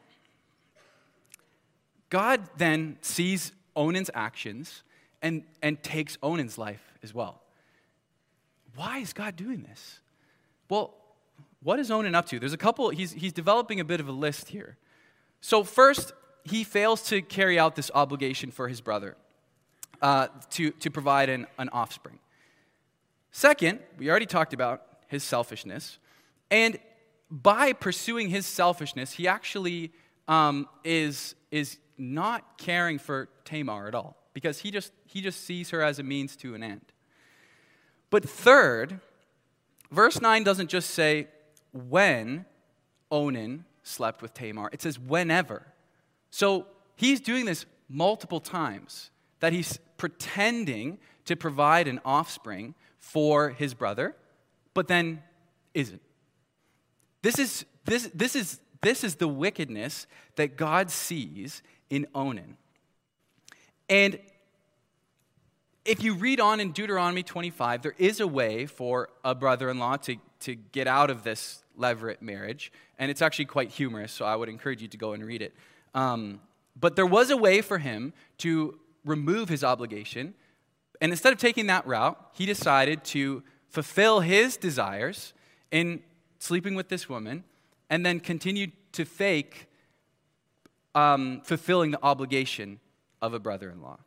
God 2.10 2.42
then 2.58 2.98
sees 3.02 3.52
Onan's 3.76 4.10
actions 4.14 4.84
and, 5.22 5.44
and 5.62 5.82
takes 5.82 6.18
Onan's 6.22 6.58
life 6.58 6.94
as 7.02 7.14
well. 7.14 7.42
Why 8.76 9.00
is 9.00 9.14
God 9.14 9.36
doing 9.36 9.64
this? 9.64 10.00
Well, 10.70 10.94
what 11.62 11.80
is 11.80 11.92
Onan 11.92 12.16
up 12.16 12.26
to? 12.28 12.40
There's 12.40 12.54
a 12.54 12.58
couple, 12.58 12.90
he's, 12.90 13.14
he's 13.14 13.34
developing 13.34 13.80
a 13.80 13.86
bit 13.86 14.00
of 14.00 14.08
a 14.08 14.12
list 14.12 14.50
here. 14.50 14.78
So, 15.40 15.64
first, 15.64 16.14
he 16.44 16.64
fails 16.64 17.04
to 17.04 17.22
carry 17.22 17.58
out 17.58 17.76
this 17.76 17.92
obligation 17.94 18.52
for 18.52 18.68
his 18.68 18.82
brother 18.82 19.16
uh, 20.02 20.28
to, 20.52 20.72
to 20.72 20.92
provide 20.92 21.30
an, 21.30 21.48
an 21.58 21.70
offspring. 21.70 22.20
Second, 23.32 23.80
we 23.98 24.10
already 24.10 24.26
talked 24.26 24.54
about 24.54 24.84
his 25.08 25.24
selfishness. 25.24 25.98
And 26.52 26.78
by 27.32 27.74
pursuing 27.74 28.30
his 28.30 28.46
selfishness, 28.46 29.14
he 29.14 29.28
actually 29.28 29.92
um, 30.28 30.68
is, 30.84 31.36
is 31.52 31.78
not 31.98 32.58
caring 32.58 33.00
for 33.00 33.30
Tamar 33.46 33.88
at 33.88 33.96
all 33.96 34.18
because 34.34 34.60
he 34.60 34.72
just, 34.72 34.92
he 35.06 35.22
just 35.22 35.46
sees 35.46 35.70
her 35.70 35.82
as 35.82 36.00
a 36.00 36.04
means 36.04 36.36
to 36.38 36.56
an 36.56 36.64
end. 36.64 36.82
But 38.10 38.28
third, 38.28 39.00
verse 39.92 40.22
9 40.22 40.44
doesn't 40.44 40.70
just 40.70 40.92
say 40.92 41.28
when 41.72 42.46
Onan 43.12 43.66
slept 43.84 44.22
with 44.22 44.34
Tamar, 44.34 44.70
it 44.72 44.82
says 44.82 45.00
whenever. 45.00 45.68
So 46.30 46.68
he's 46.96 47.20
doing 47.20 47.46
this 47.46 47.66
multiple 47.90 48.40
times, 48.40 49.12
that 49.40 49.54
he's 49.54 49.78
pretending 49.98 50.98
to 51.26 51.36
provide 51.36 51.88
an 51.88 52.00
offspring 52.04 52.76
for 52.98 53.50
his 53.50 53.74
brother, 53.74 54.16
but 54.74 54.88
then 54.88 55.22
isn't. 55.74 56.02
This 57.22 57.40
is, 57.40 57.66
this, 57.86 58.10
this 58.14 58.36
is, 58.36 58.60
this 58.82 59.04
is 59.04 59.16
the 59.16 59.28
wickedness 59.28 60.08
that 60.36 60.58
God 60.58 60.90
sees 60.90 61.62
in 61.94 62.08
Onan. 62.16 62.58
And 63.88 64.18
if 65.86 66.02
you 66.02 66.16
read 66.16 66.40
on 66.40 66.60
in 66.60 66.72
Deuteronomy 66.72 67.22
25, 67.22 67.84
there 67.84 67.94
is 68.00 68.20
a 68.20 68.26
way 68.26 68.66
for 68.66 69.10
a 69.24 69.36
brother 69.36 69.70
in 69.70 69.78
law 69.78 69.98
to, 69.98 70.16
to 70.40 70.56
get 70.56 70.88
out 70.88 71.12
of 71.12 71.24
this 71.24 71.64
levirate 71.80 72.20
marriage, 72.20 72.72
and 72.98 73.12
it's 73.12 73.22
actually 73.22 73.46
quite 73.46 73.70
humorous, 73.70 74.12
so 74.12 74.26
I 74.26 74.36
would 74.36 74.50
encourage 74.50 74.82
you 74.82 74.88
to 74.88 74.98
go 74.98 75.14
and 75.14 75.24
read 75.24 75.44
it. 75.44 75.54
Um, 75.94 76.40
but 76.80 76.96
there 76.96 77.06
was 77.06 77.30
a 77.30 77.38
way 77.38 77.62
for 77.62 77.78
him 77.78 78.14
to 78.40 78.80
remove 79.06 79.50
his 79.50 79.64
obligation, 79.64 80.34
and 81.00 81.12
instead 81.12 81.32
of 81.32 81.38
taking 81.38 81.68
that 81.68 81.86
route, 81.86 82.18
he 82.34 82.48
decided 82.48 83.04
to 83.06 83.44
fulfill 83.70 84.22
his 84.22 84.58
desires 84.58 85.34
in 85.70 86.02
sleeping 86.40 86.74
with 86.74 86.90
this 86.90 87.08
woman 87.08 87.44
and 87.92 88.04
then 88.04 88.20
continued 88.20 88.72
to 88.94 89.06
fake 89.06 89.68
um, 90.96 91.42
fulfilling 91.44 91.92
the 91.92 92.04
obligation 92.04 92.80
of 93.22 93.34
a 93.34 93.40
brother 93.40 93.70
in 93.70 93.82
law. 93.82 94.00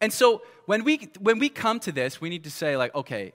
And 0.00 0.12
so 0.12 0.42
when 0.66 0.84
we, 0.84 1.08
when 1.20 1.38
we 1.38 1.48
come 1.48 1.80
to 1.80 1.92
this, 1.92 2.20
we 2.20 2.28
need 2.28 2.44
to 2.44 2.50
say, 2.50 2.76
like, 2.76 2.94
okay, 2.94 3.32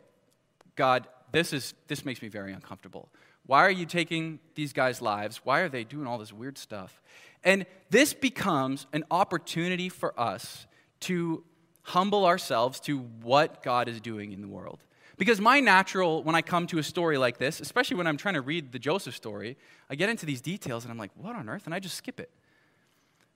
God, 0.76 1.08
this, 1.32 1.54
is, 1.54 1.74
this 1.88 2.06
makes 2.06 2.22
me 2.22 2.28
very 2.28 2.54
uncomfortable. 2.54 3.10
Why 3.46 3.66
are 3.66 3.72
you 3.72 3.86
taking 3.86 4.40
these 4.56 4.74
guys' 4.74 5.02
lives? 5.02 5.42
Why 5.44 5.62
are 5.62 5.70
they 5.70 5.84
doing 5.84 6.08
all 6.08 6.18
this 6.18 6.32
weird 6.32 6.58
stuff? 6.58 7.02
And 7.44 7.66
this 7.90 8.14
becomes 8.14 8.86
an 8.94 9.04
opportunity 9.10 9.90
for 9.90 10.18
us 10.20 10.68
to 11.02 11.44
humble 11.84 12.26
ourselves 12.26 12.80
to 12.82 13.00
what 13.24 13.64
God 13.64 13.90
is 13.90 14.00
doing 14.00 14.32
in 14.32 14.42
the 14.42 14.48
world. 14.48 14.84
Because 15.18 15.42
my 15.42 15.60
natural, 15.60 16.24
when 16.24 16.36
I 16.36 16.42
come 16.42 16.68
to 16.68 16.78
a 16.80 16.84
story 16.84 17.18
like 17.18 17.38
this, 17.38 17.60
especially 17.60 17.98
when 17.98 18.08
I'm 18.08 18.18
trying 18.18 18.36
to 18.36 18.42
read 18.42 18.72
the 18.72 18.80
Joseph 18.80 19.16
story, 19.16 19.58
I 19.90 19.96
get 19.96 20.10
into 20.10 20.26
these 20.26 20.42
details 20.42 20.84
and 20.84 20.92
I'm 20.92 20.98
like, 20.98 21.12
what 21.16 21.36
on 21.36 21.50
earth? 21.50 21.66
And 21.66 21.76
I 21.76 21.80
just 21.80 21.96
skip 21.96 22.20
it. 22.20 22.30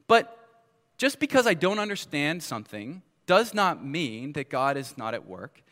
But 0.07 0.37
just 0.97 1.19
because 1.19 1.47
I 1.47 1.53
don't 1.53 1.79
understand 1.79 2.43
something 2.43 3.01
does 3.25 3.53
not 3.53 3.83
mean 3.83 4.33
that 4.33 4.49
God 4.49 4.77
is 4.77 4.97
not 4.97 5.13
at 5.13 5.27
work. 5.27 5.63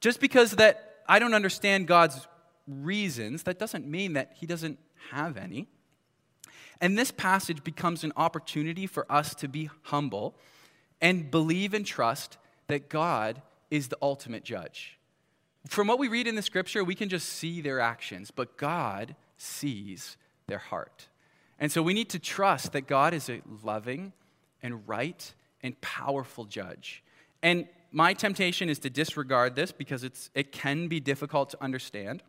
Just 0.00 0.20
because 0.20 0.52
that 0.52 1.02
I 1.08 1.18
don't 1.18 1.34
understand 1.34 1.86
God's 1.86 2.26
reasons, 2.66 3.44
that 3.44 3.58
doesn't 3.58 3.86
mean 3.86 4.14
that 4.14 4.32
he 4.36 4.46
doesn't 4.46 4.78
have 5.10 5.36
any. 5.36 5.66
And 6.80 6.98
this 6.98 7.10
passage 7.10 7.62
becomes 7.62 8.04
an 8.04 8.12
opportunity 8.16 8.86
for 8.86 9.10
us 9.10 9.34
to 9.36 9.48
be 9.48 9.70
humble 9.84 10.34
and 11.00 11.30
believe 11.30 11.74
and 11.74 11.84
trust 11.84 12.38
that 12.68 12.88
God 12.88 13.42
is 13.70 13.88
the 13.88 13.98
ultimate 14.00 14.44
judge. 14.44 14.98
From 15.68 15.88
what 15.88 15.98
we 15.98 16.08
read 16.08 16.26
in 16.26 16.36
the 16.36 16.42
scripture, 16.42 16.82
we 16.82 16.94
can 16.94 17.08
just 17.08 17.28
see 17.28 17.60
their 17.60 17.80
actions, 17.80 18.30
but 18.30 18.56
God 18.56 19.14
sees 19.36 20.16
their 20.46 20.58
heart. 20.58 21.08
And 21.60 21.70
so 21.70 21.82
we 21.82 21.92
need 21.92 22.08
to 22.10 22.18
trust 22.18 22.72
that 22.72 22.86
God 22.86 23.12
is 23.14 23.28
a 23.28 23.42
loving 23.62 24.12
and 24.62 24.88
right 24.88 25.32
and 25.62 25.78
powerful 25.82 26.46
judge. 26.46 27.02
And 27.42 27.68
my 27.92 28.14
temptation 28.14 28.68
is 28.68 28.78
to 28.80 28.90
disregard 28.90 29.54
this 29.54 29.70
because 29.70 30.02
it's, 30.02 30.30
it 30.34 30.52
can 30.52 30.88
be 30.88 31.00
difficult 31.00 31.50
to 31.50 31.62
understand. 31.62 32.22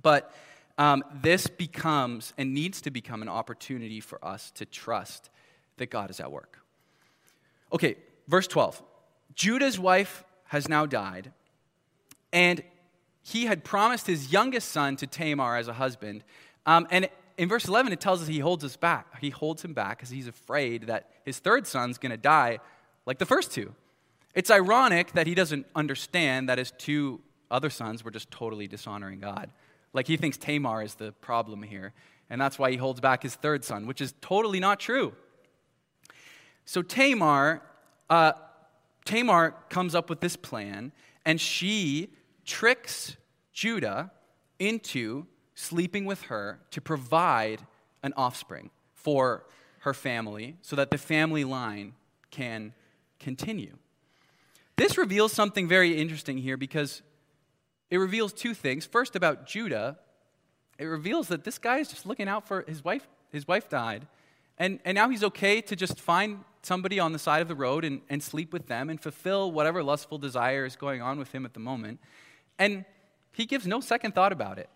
But 0.00 0.32
um, 0.78 1.04
this 1.22 1.46
becomes 1.46 2.32
and 2.38 2.54
needs 2.54 2.80
to 2.82 2.90
become 2.90 3.22
an 3.22 3.28
opportunity 3.28 4.00
for 4.00 4.24
us 4.24 4.50
to 4.52 4.64
trust 4.64 5.30
that 5.76 5.90
God 5.90 6.10
is 6.10 6.20
at 6.20 6.30
work. 6.30 6.60
Okay, 7.72 7.96
verse 8.28 8.46
12. 8.46 8.82
Judah's 9.34 9.78
wife 9.78 10.24
has 10.46 10.68
now 10.68 10.86
died, 10.86 11.32
and 12.32 12.62
he 13.22 13.46
had 13.46 13.64
promised 13.64 14.06
his 14.06 14.32
youngest 14.32 14.68
son 14.68 14.96
to 14.96 15.06
Tamar 15.06 15.56
as 15.56 15.66
a 15.66 15.72
husband. 15.72 16.22
Um, 16.66 16.86
and 16.90 17.08
in 17.36 17.48
verse 17.48 17.66
11, 17.66 17.92
it 17.92 18.00
tells 18.00 18.22
us 18.22 18.28
he 18.28 18.38
holds 18.38 18.64
us 18.64 18.76
back. 18.76 19.20
He 19.20 19.30
holds 19.30 19.64
him 19.64 19.74
back 19.74 19.98
because 19.98 20.10
he's 20.10 20.28
afraid 20.28 20.86
that 20.86 21.10
his 21.24 21.38
third 21.38 21.66
son's 21.66 21.98
going 21.98 22.10
to 22.10 22.16
die 22.16 22.58
like 23.06 23.18
the 23.18 23.26
first 23.26 23.52
two. 23.52 23.74
It's 24.34 24.50
ironic 24.50 25.12
that 25.12 25.26
he 25.26 25.34
doesn't 25.34 25.66
understand 25.74 26.48
that 26.48 26.58
his 26.58 26.72
two 26.72 27.20
other 27.50 27.70
sons 27.70 28.04
were 28.04 28.10
just 28.10 28.30
totally 28.30 28.66
dishonoring 28.66 29.20
God. 29.20 29.50
Like 29.92 30.06
he 30.06 30.16
thinks 30.16 30.36
Tamar 30.36 30.82
is 30.82 30.94
the 30.94 31.12
problem 31.12 31.62
here, 31.62 31.92
and 32.28 32.40
that's 32.40 32.58
why 32.58 32.70
he 32.70 32.76
holds 32.76 33.00
back 33.00 33.22
his 33.22 33.36
third 33.36 33.64
son, 33.64 33.86
which 33.86 34.00
is 34.00 34.14
totally 34.20 34.58
not 34.58 34.80
true. 34.80 35.14
So 36.64 36.82
Tamar, 36.82 37.62
uh, 38.10 38.32
Tamar 39.04 39.54
comes 39.68 39.94
up 39.94 40.10
with 40.10 40.20
this 40.20 40.34
plan, 40.34 40.92
and 41.24 41.40
she 41.40 42.10
tricks 42.44 43.16
Judah 43.52 44.10
into 44.58 45.26
sleeping 45.54 46.04
with 46.04 46.22
her 46.22 46.60
to 46.70 46.80
provide 46.80 47.60
an 48.02 48.12
offspring 48.16 48.70
for 48.94 49.44
her 49.80 49.94
family 49.94 50.56
so 50.62 50.76
that 50.76 50.90
the 50.90 50.98
family 50.98 51.44
line 51.44 51.94
can 52.30 52.72
continue. 53.18 53.76
This 54.76 54.98
reveals 54.98 55.32
something 55.32 55.68
very 55.68 55.96
interesting 55.96 56.38
here 56.38 56.56
because 56.56 57.02
it 57.90 57.98
reveals 57.98 58.32
two 58.32 58.54
things. 58.54 58.86
First, 58.86 59.14
about 59.14 59.46
Judah, 59.46 59.98
it 60.78 60.86
reveals 60.86 61.28
that 61.28 61.44
this 61.44 61.58
guy 61.58 61.78
is 61.78 61.88
just 61.88 62.06
looking 62.06 62.28
out 62.28 62.46
for 62.48 62.64
his 62.66 62.84
wife. 62.84 63.06
His 63.30 63.46
wife 63.46 63.68
died, 63.68 64.06
and, 64.58 64.80
and 64.84 64.94
now 64.94 65.08
he's 65.08 65.24
okay 65.24 65.60
to 65.60 65.76
just 65.76 66.00
find 66.00 66.44
somebody 66.62 66.98
on 66.98 67.12
the 67.12 67.18
side 67.18 67.42
of 67.42 67.48
the 67.48 67.54
road 67.54 67.84
and, 67.84 68.00
and 68.08 68.22
sleep 68.22 68.52
with 68.52 68.66
them 68.66 68.88
and 68.88 69.00
fulfill 69.00 69.52
whatever 69.52 69.82
lustful 69.82 70.18
desire 70.18 70.64
is 70.64 70.76
going 70.76 71.02
on 71.02 71.18
with 71.18 71.32
him 71.32 71.44
at 71.44 71.52
the 71.52 71.60
moment. 71.60 72.00
And 72.58 72.84
he 73.32 73.46
gives 73.46 73.66
no 73.66 73.80
second 73.80 74.14
thought 74.14 74.32
about 74.32 74.58
it. 74.58 74.68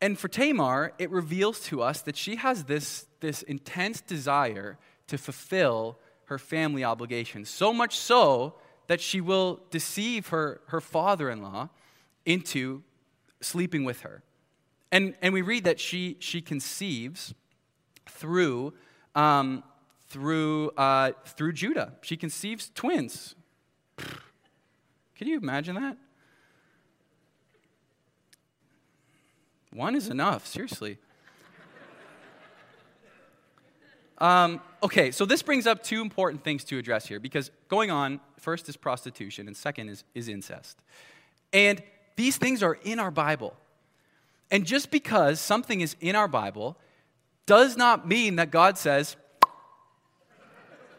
And 0.00 0.18
for 0.18 0.28
Tamar, 0.28 0.92
it 0.98 1.10
reveals 1.10 1.60
to 1.64 1.82
us 1.82 2.02
that 2.02 2.16
she 2.16 2.36
has 2.36 2.64
this, 2.64 3.06
this 3.20 3.42
intense 3.42 4.00
desire 4.00 4.78
to 5.08 5.18
fulfill 5.18 5.98
her 6.26 6.38
family 6.38 6.84
obligations, 6.84 7.48
so 7.48 7.72
much 7.72 7.96
so 7.96 8.54
that 8.86 9.00
she 9.00 9.20
will 9.20 9.60
deceive 9.70 10.28
her, 10.28 10.60
her 10.66 10.80
father 10.80 11.30
in 11.30 11.42
law 11.42 11.68
into 12.24 12.82
sleeping 13.40 13.84
with 13.84 14.00
her. 14.00 14.22
And, 14.92 15.14
and 15.20 15.34
we 15.34 15.42
read 15.42 15.64
that 15.64 15.80
she, 15.80 16.16
she 16.20 16.40
conceives 16.40 17.34
through, 18.06 18.74
um, 19.14 19.62
through, 20.08 20.70
uh, 20.70 21.12
through 21.24 21.52
Judah. 21.52 21.94
She 22.02 22.16
conceives 22.16 22.70
twins. 22.74 23.34
Can 23.96 25.26
you 25.28 25.38
imagine 25.38 25.74
that? 25.74 25.96
One 29.78 29.94
is 29.94 30.08
enough, 30.08 30.44
seriously. 30.44 30.98
Um, 34.18 34.60
okay, 34.82 35.12
so 35.12 35.24
this 35.24 35.40
brings 35.40 35.68
up 35.68 35.84
two 35.84 36.02
important 36.02 36.42
things 36.42 36.64
to 36.64 36.78
address 36.78 37.06
here 37.06 37.20
because 37.20 37.52
going 37.68 37.88
on, 37.88 38.18
first 38.40 38.68
is 38.68 38.76
prostitution, 38.76 39.46
and 39.46 39.56
second 39.56 39.88
is, 39.88 40.02
is 40.16 40.28
incest. 40.28 40.82
And 41.52 41.80
these 42.16 42.38
things 42.38 42.60
are 42.60 42.74
in 42.82 42.98
our 42.98 43.12
Bible. 43.12 43.54
And 44.50 44.66
just 44.66 44.90
because 44.90 45.38
something 45.38 45.80
is 45.80 45.94
in 46.00 46.16
our 46.16 46.26
Bible 46.26 46.76
does 47.46 47.76
not 47.76 48.08
mean 48.08 48.34
that 48.34 48.50
God 48.50 48.78
says, 48.78 49.14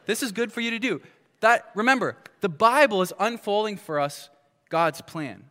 this 0.05 0.23
is 0.23 0.31
good 0.31 0.53
for 0.53 0.61
you 0.61 0.71
to 0.71 0.79
do. 0.79 1.01
That 1.41 1.69
remember, 1.75 2.15
the 2.39 2.47
Bible 2.47 3.01
is 3.01 3.11
unfolding 3.19 3.75
for 3.75 3.99
us 3.99 4.29
God's 4.69 5.01
plan. 5.01 5.48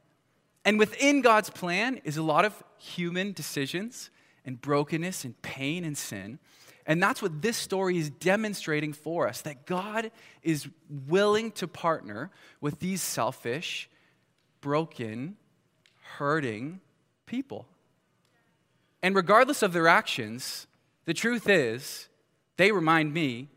And 0.64 0.79
within 0.79 1.21
God's 1.23 1.51
plan 1.51 2.01
is 2.05 2.16
a 2.16 2.23
lot 2.23 2.44
of 2.44 2.62
human 2.79 3.33
decisions 3.33 4.11
and 4.44 4.61
brokenness 4.61 5.25
and 5.25 5.40
pain 5.42 5.85
and 5.85 5.97
sin. 5.97 6.38
And 6.87 7.03
that's 7.03 7.21
what 7.21 7.42
this 7.42 7.57
story 7.57 7.99
is 7.99 8.09
demonstrating 8.09 8.94
for 8.94 9.29
us 9.29 9.42
that 9.42 9.66
God 9.66 10.11
is 10.42 10.68
willing 11.07 11.53
to 11.53 11.68
partner 11.68 12.31
with 12.61 12.81
these 12.81 13.03
selfish, 13.03 13.90
broken, 14.62 15.37
hurting 16.16 16.81
people. 17.27 17.66
And 19.03 19.14
regardless 19.14 19.62
of 19.62 19.73
their 19.73 19.87
actions, 19.87 20.66
the 21.05 21.14
truth 21.14 21.49
is, 21.49 22.09
they 22.57 22.73
remind 22.73 23.12
me 23.12 23.49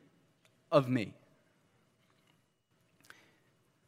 of 0.71 0.89
me. 0.89 1.13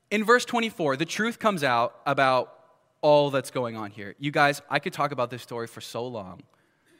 In 0.09 0.23
verse 0.23 0.45
24, 0.45 0.95
the 0.95 1.05
truth 1.05 1.37
comes 1.37 1.63
out 1.63 1.99
about 2.05 2.62
all 3.03 3.29
that's 3.29 3.51
going 3.51 3.75
on 3.75 3.91
here. 3.91 4.15
You 4.17 4.31
guys, 4.31 4.63
I 4.69 4.79
could 4.79 4.93
talk 4.93 5.11
about 5.11 5.29
this 5.29 5.43
story 5.43 5.67
for 5.67 5.81
so 5.81 6.07
long, 6.07 6.41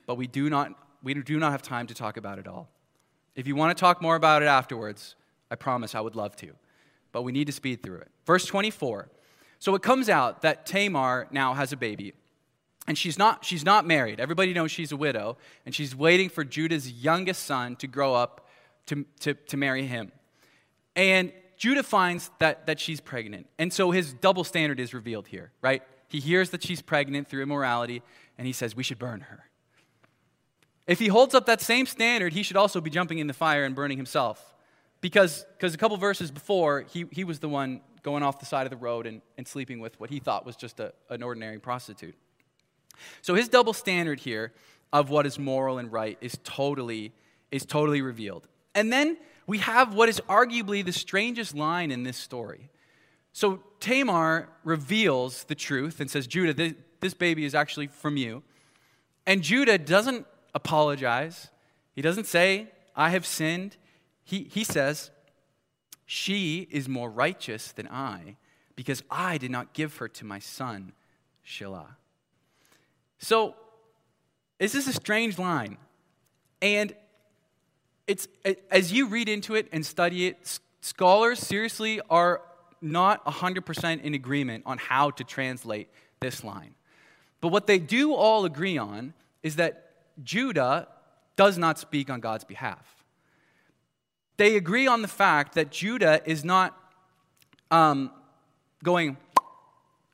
but 0.06 0.16
we 0.16 0.28
do 0.28 0.50
not 0.50 0.74
we 1.02 1.14
do 1.14 1.40
not 1.40 1.52
have 1.52 1.62
time 1.62 1.88
to 1.88 1.94
talk 1.94 2.18
about 2.18 2.40
it 2.40 2.48
all. 2.48 2.70
If 3.36 3.48
you 3.48 3.56
want 3.56 3.76
to 3.76 3.80
talk 3.80 4.02
more 4.02 4.16
about 4.16 4.42
it 4.42 4.46
afterwards, 4.46 5.16
I 5.52 5.56
promise 5.56 5.96
I 5.96 6.00
would 6.00 6.16
love 6.16 6.36
to. 6.38 6.52
But 7.12 7.24
we 7.24 7.32
need 7.32 7.46
to 7.48 7.52
speed 7.52 7.84
through 7.84 7.98
it. 7.98 8.10
Verse 8.26 8.46
24. 8.46 9.10
So 9.60 9.76
it 9.76 9.82
comes 9.82 10.08
out 10.08 10.44
that 10.44 10.66
Tamar 10.66 11.28
now 11.32 11.54
has 11.54 11.74
a 11.74 11.78
baby. 11.78 12.14
And 12.88 12.98
she's 12.98 13.18
not, 13.18 13.44
she's 13.46 13.64
not 13.64 13.86
married. 13.86 14.20
Everybody 14.20 14.54
knows 14.54 14.72
she's 14.72 14.92
a 14.92 14.98
widow. 14.98 15.38
And 15.66 15.76
she's 15.76 15.96
waiting 15.96 16.30
for 16.30 16.44
Judah's 16.44 16.90
youngest 16.90 17.44
son 17.44 17.76
to 17.78 17.88
grow 17.88 18.14
up 18.14 18.48
to, 18.88 19.06
to, 19.22 19.34
to 19.34 19.58
marry 19.58 19.86
him. 19.86 20.12
And 20.96 21.32
Judah 21.58 21.84
finds 21.84 22.30
that, 22.40 22.68
that 22.68 22.80
she's 22.80 23.00
pregnant. 23.00 23.48
And 23.58 23.72
so 23.72 23.92
his 23.92 24.14
double 24.14 24.44
standard 24.44 24.80
is 24.80 24.94
revealed 24.94 25.28
here, 25.28 25.52
right? 25.62 25.82
He 26.14 26.20
hears 26.20 26.52
that 26.52 26.62
she's 26.62 26.80
pregnant 26.80 27.28
through 27.28 27.42
immorality, 27.42 28.04
and 28.38 28.46
he 28.46 28.54
says, 28.54 28.76
We 28.76 28.84
should 28.84 29.00
burn 29.00 29.22
her. 29.22 29.50
If 30.86 31.00
he 31.00 31.08
holds 31.08 31.34
up 31.34 31.48
that 31.48 31.60
same 31.60 31.88
standard, 31.88 32.34
he 32.34 32.44
should 32.44 32.56
also 32.56 32.80
be 32.80 32.92
jumping 32.92 33.18
in 33.18 33.26
the 33.26 33.34
fire 33.34 33.64
and 33.64 33.74
burning 33.74 33.98
himself. 33.98 34.54
Because 35.02 35.44
a 35.60 35.70
couple 35.72 35.98
verses 35.98 36.30
before, 36.30 36.82
he, 36.82 37.06
he 37.12 37.24
was 37.24 37.40
the 37.40 37.50
one 37.50 37.82
going 38.04 38.22
off 38.22 38.40
the 38.40 38.46
side 38.46 38.68
of 38.68 38.70
the 38.70 38.78
road 38.78 39.08
and, 39.08 39.24
and 39.40 39.48
sleeping 39.48 39.80
with 39.80 40.00
what 40.00 40.12
he 40.12 40.20
thought 40.20 40.46
was 40.46 40.56
just 40.56 40.80
a, 40.80 40.94
an 41.10 41.24
ordinary 41.24 41.58
prostitute. 41.58 42.16
So 43.24 43.34
his 43.34 43.50
double 43.50 43.74
standard 43.74 44.20
here 44.20 44.54
of 44.92 45.10
what 45.10 45.26
is 45.26 45.40
moral 45.40 45.80
and 45.80 45.92
right 45.92 46.20
is 46.22 46.38
totally, 46.44 47.12
is 47.50 47.66
totally 47.66 48.04
revealed. 48.04 48.48
And 48.76 48.94
then 48.94 49.18
we 49.48 49.58
have 49.58 49.96
what 49.96 50.10
is 50.10 50.22
arguably 50.30 50.86
the 50.86 50.94
strangest 50.94 51.56
line 51.56 51.90
in 51.90 52.04
this 52.04 52.18
story. 52.18 52.70
So 53.34 53.62
Tamar 53.80 54.48
reveals 54.64 55.44
the 55.46 55.56
truth 55.56 56.00
and 56.00 56.10
says, 56.10 56.28
Judah, 56.28 56.54
this, 56.54 56.74
this 57.00 57.14
baby 57.16 57.46
is 57.46 57.56
actually 57.56 57.88
from 57.88 58.16
you. 58.16 58.44
And 59.26 59.42
Judah 59.42 59.80
doesn't 59.80 60.28
apologize. 60.54 61.50
He 61.96 62.02
doesn't 62.02 62.28
say, 62.28 62.68
I 62.96 63.10
have 63.10 63.26
sinned. 63.26 63.76
He, 64.24 64.44
he 64.44 64.64
says, 64.64 65.10
She 66.06 66.68
is 66.72 66.88
more 66.88 67.10
righteous 67.10 67.72
than 67.72 67.88
I 67.88 68.38
because 68.76 69.04
I 69.10 69.40
did 69.40 69.52
not 69.52 69.74
give 69.74 69.98
her 69.98 70.08
to 70.10 70.26
my 70.26 70.40
son, 70.40 70.94
Shelah. 71.46 71.96
So, 73.18 73.56
this 74.60 74.76
is 74.76 74.88
a 74.88 74.94
strange 74.94 75.40
line. 75.40 75.78
And 76.62 76.96
it's, 78.06 78.28
as 78.70 78.94
you 78.94 79.08
read 79.08 79.28
into 79.28 79.56
it 79.56 79.68
and 79.72 79.86
study 79.86 80.28
it, 80.28 80.60
scholars 80.82 81.40
seriously 81.40 82.00
are 82.10 82.42
not 82.84 83.26
100% 83.26 84.02
in 84.02 84.14
agreement 84.14 84.64
on 84.66 84.78
how 84.78 85.10
to 85.12 85.24
translate 85.24 85.90
this 86.20 86.44
line. 86.44 86.76
But 87.42 87.50
what 87.50 87.68
they 87.68 87.80
do 87.80 88.14
all 88.14 88.46
agree 88.46 88.78
on 88.78 89.14
is 89.42 89.56
that 89.56 89.92
Judah 90.24 90.88
does 91.36 91.58
not 91.58 91.80
speak 91.80 92.10
on 92.10 92.20
God's 92.20 92.44
behalf. 92.44 93.04
They 94.38 94.56
agree 94.56 94.88
on 94.88 95.02
the 95.02 95.08
fact 95.08 95.56
that 95.56 95.72
Judah 95.72 96.22
is 96.26 96.44
not 96.44 96.78
um, 97.72 98.12
going 98.84 99.18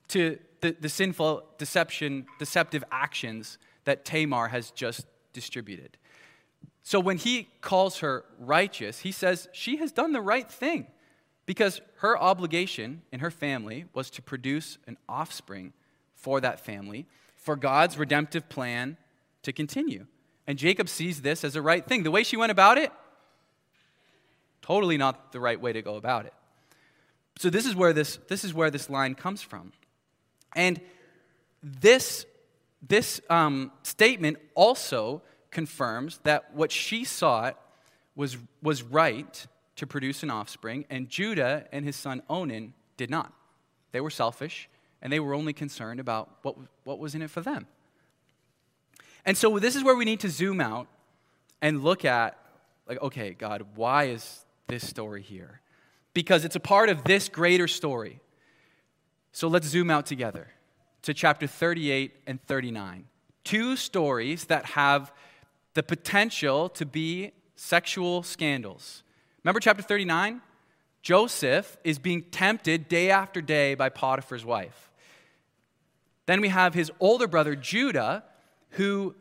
to 0.10 0.38
the, 0.62 0.76
the 0.80 0.90
sinful 0.90 1.44
deception, 1.58 2.26
deceptive 2.38 2.84
actions 2.92 3.58
that 3.86 4.06
Tamar 4.06 4.50
has 4.50 4.72
just 4.72 5.06
distributed. 5.34 5.98
So 6.84 7.00
when 7.00 7.18
he 7.18 7.50
calls 7.62 8.00
her 8.00 8.26
righteous, 8.40 9.00
he 9.00 9.12
says 9.12 9.48
she 9.52 9.78
has 9.78 9.92
done 9.92 10.12
the 10.12 10.22
right 10.22 10.50
thing 10.50 10.88
because 11.50 11.82
her 11.96 12.16
obligation 12.16 13.02
in 13.12 13.22
her 13.22 13.32
family 13.32 13.86
was 13.96 14.12
to 14.12 14.22
produce 14.22 14.78
an 14.86 14.96
offspring 15.10 15.74
for 16.14 16.40
that 16.40 16.60
family, 16.60 17.08
for 17.38 17.56
God's 17.56 17.98
redemptive 17.98 18.48
plan 18.50 18.98
to 19.42 19.52
continue. 19.52 20.06
And 20.46 20.60
Jacob 20.60 20.88
sees 20.88 21.24
this 21.24 21.44
as 21.44 21.56
a 21.56 21.62
right 21.64 21.84
thing. 21.84 22.04
The 22.04 22.12
way 22.12 22.22
she 22.22 22.38
went 22.38 22.52
about 22.52 22.78
it, 22.78 22.92
totally 24.62 24.96
not 24.96 25.32
the 25.32 25.40
right 25.40 25.60
way 25.60 25.74
to 25.74 25.82
go 25.82 25.96
about 25.96 26.28
it. 26.28 26.36
So 27.40 27.50
this 27.50 27.66
is 27.66 27.76
where 27.76 27.94
this, 27.94 28.20
this, 28.28 28.44
is 28.44 28.54
where 28.54 28.70
this 28.70 28.88
line 28.88 29.16
comes 29.16 29.42
from. 29.42 29.74
And 30.56 30.80
this, 31.64 32.28
this 32.88 33.22
um, 33.28 33.72
statement 33.82 34.38
also 34.54 35.24
confirms 35.50 36.20
that 36.26 36.54
what 36.54 36.72
she 36.72 37.04
sought 37.06 37.60
was, 38.16 38.38
was 38.62 38.84
right 38.84 39.48
to 39.80 39.88
produce 39.88 40.24
an 40.24 40.30
offspring, 40.30 40.86
and 40.90 41.10
Judah 41.10 41.66
and 41.72 41.86
his 41.86 41.96
son 41.96 42.22
Onan 42.30 42.74
did 42.98 43.10
not. 43.10 43.34
They 43.94 44.02
were 44.02 44.10
selfish, 44.10 44.70
and 45.02 45.12
they 45.12 45.20
were 45.20 45.34
only 45.34 45.54
concerned 45.54 46.00
about 46.00 46.30
what, 46.42 46.56
what 46.84 47.00
was 47.00 47.16
in 47.16 47.22
it 47.22 47.30
for 47.30 47.42
them. 47.42 47.66
And 49.26 49.38
so 49.38 49.58
this 49.58 49.76
is 49.76 49.84
where 49.84 49.96
we 49.96 50.04
need 50.06 50.20
to 50.22 50.30
zoom 50.30 50.60
out 50.60 50.88
and 51.62 51.82
look 51.82 52.04
at, 52.04 52.38
like, 52.88 53.02
okay, 53.02 53.32
God, 53.32 53.66
why 53.76 54.06
is 54.06 54.46
this 54.68 54.88
story 54.88 55.22
here? 55.22 55.62
Because 56.14 56.44
it's 56.44 56.56
a 56.58 56.60
part 56.60 56.90
of 56.90 57.06
this 57.06 57.30
greater 57.30 57.68
story. 57.68 58.20
So 59.32 59.48
let's 59.48 59.68
zoom 59.68 59.90
out 59.90 60.06
together 60.06 60.48
to 61.04 61.14
chapter 61.14 61.48
38 61.48 62.16
and 62.28 62.42
39. 62.44 63.06
Two 63.46 63.78
stories 63.78 64.46
that 64.46 64.66
have 64.66 65.14
the 65.74 65.84
potential 65.84 66.68
to 66.70 66.86
be 66.86 67.32
sexual 67.56 68.24
scandals. 68.24 69.04
Remember 69.44 69.60
chapter 69.60 69.82
39? 69.82 70.42
Joseph 71.02 71.78
is 71.84 71.98
being 71.98 72.24
tempted 72.24 72.90
day 72.90 73.10
after 73.10 73.42
day 73.42 73.76
by 73.76 73.90
Potiphar's 73.90 74.44
wife. 74.44 74.92
Then 76.26 76.42
we 76.42 76.50
have 76.50 76.74
his 76.74 76.92
older 77.00 77.28
brother 77.28 77.56
Judah, 77.56 78.24
who 78.72 79.16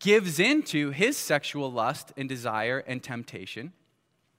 gives 0.00 0.40
into 0.40 0.90
his 0.90 1.16
sexual 1.16 1.70
lust 1.70 2.12
and 2.16 2.28
desire 2.28 2.82
and 2.86 3.02
temptation. 3.02 3.72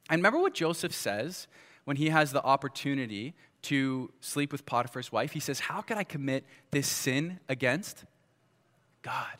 And 0.09 0.19
remember 0.19 0.39
what 0.39 0.53
Joseph 0.53 0.93
says 0.93 1.47
when 1.85 1.97
he 1.97 2.09
has 2.09 2.33
the 2.33 2.43
opportunity 2.43 3.33
to 3.63 4.11
sleep 4.19 4.51
with 4.51 4.65
Potiphar's 4.65 5.11
wife? 5.11 5.31
He 5.31 5.39
says, 5.39 5.61
How 5.61 5.81
can 5.81 5.97
I 5.97 6.03
commit 6.03 6.43
this 6.71 6.87
sin 6.87 7.39
against 7.47 8.03
God? 9.01 9.37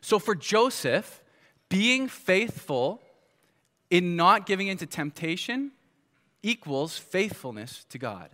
So 0.00 0.18
for 0.18 0.34
Joseph, 0.34 1.22
being 1.68 2.08
faithful 2.08 3.00
in 3.90 4.16
not 4.16 4.46
giving 4.46 4.68
into 4.68 4.86
temptation 4.86 5.72
equals 6.42 6.98
faithfulness 6.98 7.84
to 7.90 7.98
God. 7.98 8.30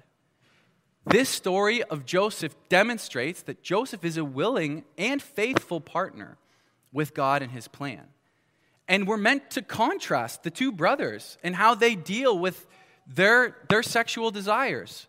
this 1.06 1.28
story 1.28 1.82
of 1.82 2.06
Joseph 2.06 2.56
demonstrates 2.70 3.42
that 3.42 3.62
Joseph 3.62 4.04
is 4.06 4.16
a 4.16 4.24
willing 4.24 4.84
and 4.96 5.20
faithful 5.20 5.78
partner 5.78 6.38
with 6.92 7.12
God 7.12 7.42
and 7.42 7.52
his 7.52 7.68
plan. 7.68 8.04
And 8.88 9.06
we're 9.06 9.18
meant 9.18 9.50
to 9.50 9.62
contrast 9.62 10.42
the 10.42 10.50
two 10.50 10.72
brothers 10.72 11.36
and 11.42 11.56
how 11.56 11.74
they 11.74 11.94
deal 11.94 12.38
with 12.38 12.66
their, 13.06 13.56
their 13.68 13.82
sexual 13.82 14.30
desires. 14.30 15.06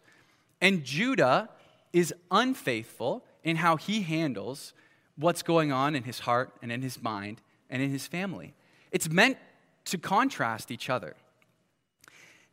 And 0.59 0.83
Judah 0.83 1.49
is 1.93 2.13
unfaithful 2.29 3.23
in 3.43 3.55
how 3.57 3.77
he 3.77 4.01
handles 4.01 4.73
what's 5.17 5.43
going 5.43 5.71
on 5.71 5.95
in 5.95 6.03
his 6.03 6.19
heart 6.19 6.51
and 6.61 6.71
in 6.71 6.81
his 6.81 7.01
mind 7.01 7.41
and 7.69 7.81
in 7.81 7.89
his 7.89 8.07
family. 8.07 8.53
It's 8.91 9.09
meant 9.09 9.37
to 9.85 9.97
contrast 9.97 10.71
each 10.71 10.89
other. 10.89 11.15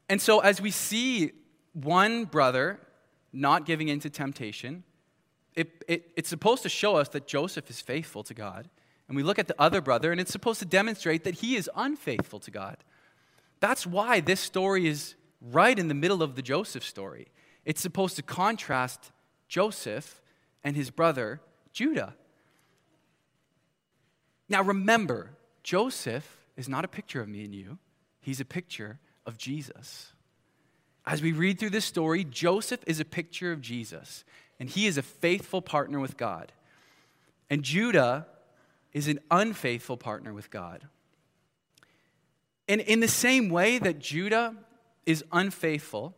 And 0.09 0.21
so, 0.21 0.41
as 0.41 0.61
we 0.61 0.71
see 0.71 1.33
one 1.73 2.25
brother 2.25 2.79
not 3.33 3.65
giving 3.65 3.89
in 3.89 4.01
to 4.01 4.11
temptation, 4.11 4.85
it, 5.55 5.85
it, 5.89 6.11
it's 6.17 6.29
supposed 6.29 6.63
to 6.63 6.69
show 6.69 6.97
us 6.97 7.09
that 7.11 7.27
Joseph 7.27 7.69
is 7.71 7.81
faithful 7.81 8.23
to 8.25 8.35
God. 8.35 8.69
And 9.09 9.17
we 9.17 9.23
look 9.23 9.39
at 9.39 9.49
the 9.49 9.55
other 9.59 9.81
brother, 9.81 10.13
and 10.13 10.21
it's 10.21 10.33
supposed 10.33 10.61
to 10.61 10.67
demonstrate 10.67 11.25
that 11.25 11.37
he 11.37 11.57
is 11.57 11.69
unfaithful 11.75 12.41
to 12.41 12.51
God. 12.51 12.79
That's 13.61 13.87
why 13.87 14.21
this 14.21 14.41
story 14.41 14.87
is 14.87 15.15
right 15.41 15.79
in 15.79 15.89
the 15.89 15.95
middle 15.95 16.23
of 16.23 16.35
the 16.35 16.43
Joseph 16.43 16.85
story. 16.85 17.29
It's 17.65 17.81
supposed 17.81 18.17
to 18.17 18.23
contrast 18.23 19.13
Joseph 19.49 20.21
and 20.65 20.77
his 20.77 20.91
brother 20.91 21.41
Judah. 21.73 22.15
Now 24.49 24.63
remember, 24.63 25.31
Joseph 25.63 26.42
is 26.57 26.69
not 26.69 26.85
a 26.85 26.89
picture 26.89 27.21
of 27.21 27.29
me 27.29 27.45
and 27.45 27.55
you, 27.55 27.79
he's 28.21 28.41
a 28.41 28.45
picture 28.45 28.99
of 29.27 29.39
Jesus. 29.39 30.13
As 31.05 31.21
we 31.21 31.33
read 31.33 31.59
through 31.59 31.71
this 31.71 31.85
story, 31.85 32.25
Joseph 32.25 32.81
is 32.87 33.01
a 33.01 33.05
picture 33.05 33.53
of 33.53 33.61
Jesus, 33.61 34.25
and 34.61 34.69
he 34.69 34.87
is 34.87 34.97
a 34.97 35.03
faithful 35.03 35.61
partner 35.61 35.99
with 35.99 36.17
God. 36.17 36.53
And 37.51 37.63
Judah 37.63 38.27
is 38.93 39.09
an 39.09 39.19
unfaithful 39.31 39.97
partner 39.97 40.33
with 40.33 40.51
God. 40.51 40.87
And 42.69 42.81
in 42.81 43.01
the 43.01 43.09
same 43.09 43.49
way 43.49 43.79
that 43.79 43.99
Judah 43.99 44.55
is 45.05 45.25
unfaithful 45.33 46.15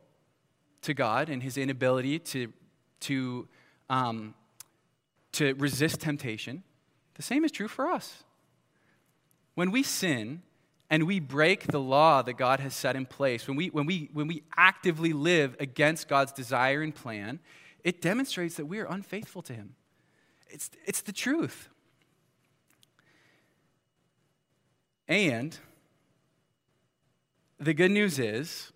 to 0.83 0.93
God 0.93 1.31
and 1.31 1.43
his 1.43 1.57
inability 1.57 2.19
to, 2.19 2.53
to, 3.01 3.49
um, 3.89 4.35
to 5.33 5.55
resist 5.55 6.01
temptation, 6.01 6.63
the 7.15 7.23
same 7.23 7.45
is 7.45 7.51
true 7.51 7.69
for 7.69 7.89
us. 7.89 8.25
When 9.55 9.71
we 9.71 9.83
sin 9.83 10.43
and 10.91 11.07
we 11.07 11.21
break 11.21 11.67
the 11.67 11.81
law 11.81 12.23
that 12.23 12.35
God 12.35 12.61
has 12.61 12.75
set 12.75 12.97
in 12.97 13.07
place, 13.07 13.47
when 13.47 13.57
we, 13.57 13.69
when 13.69 13.87
we, 13.87 14.11
when 14.13 14.27
we 14.27 14.43
actively 14.57 15.13
live 15.13 15.57
against 15.61 16.09
God's 16.09 16.33
desire 16.33 16.83
and 16.83 16.95
plan, 16.95 17.41
it 17.83 18.01
demonstrates 18.01 18.57
that 18.57 18.67
we 18.67 18.79
are 18.79 18.87
unfaithful 18.87 19.43
to 19.43 19.53
Him. 19.53 19.75
It's, 20.49 20.71
it's 20.87 21.03
the 21.03 21.13
truth. 21.13 21.69
And 25.07 25.57
the 27.59 27.75
good 27.75 27.91
news 27.91 28.19
is 28.19 28.73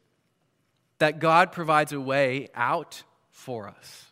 that 0.98 1.18
God 1.18 1.52
provides 1.52 1.92
a 1.92 2.00
way 2.00 2.48
out 2.54 3.02
for 3.30 3.68
us. 3.68 4.06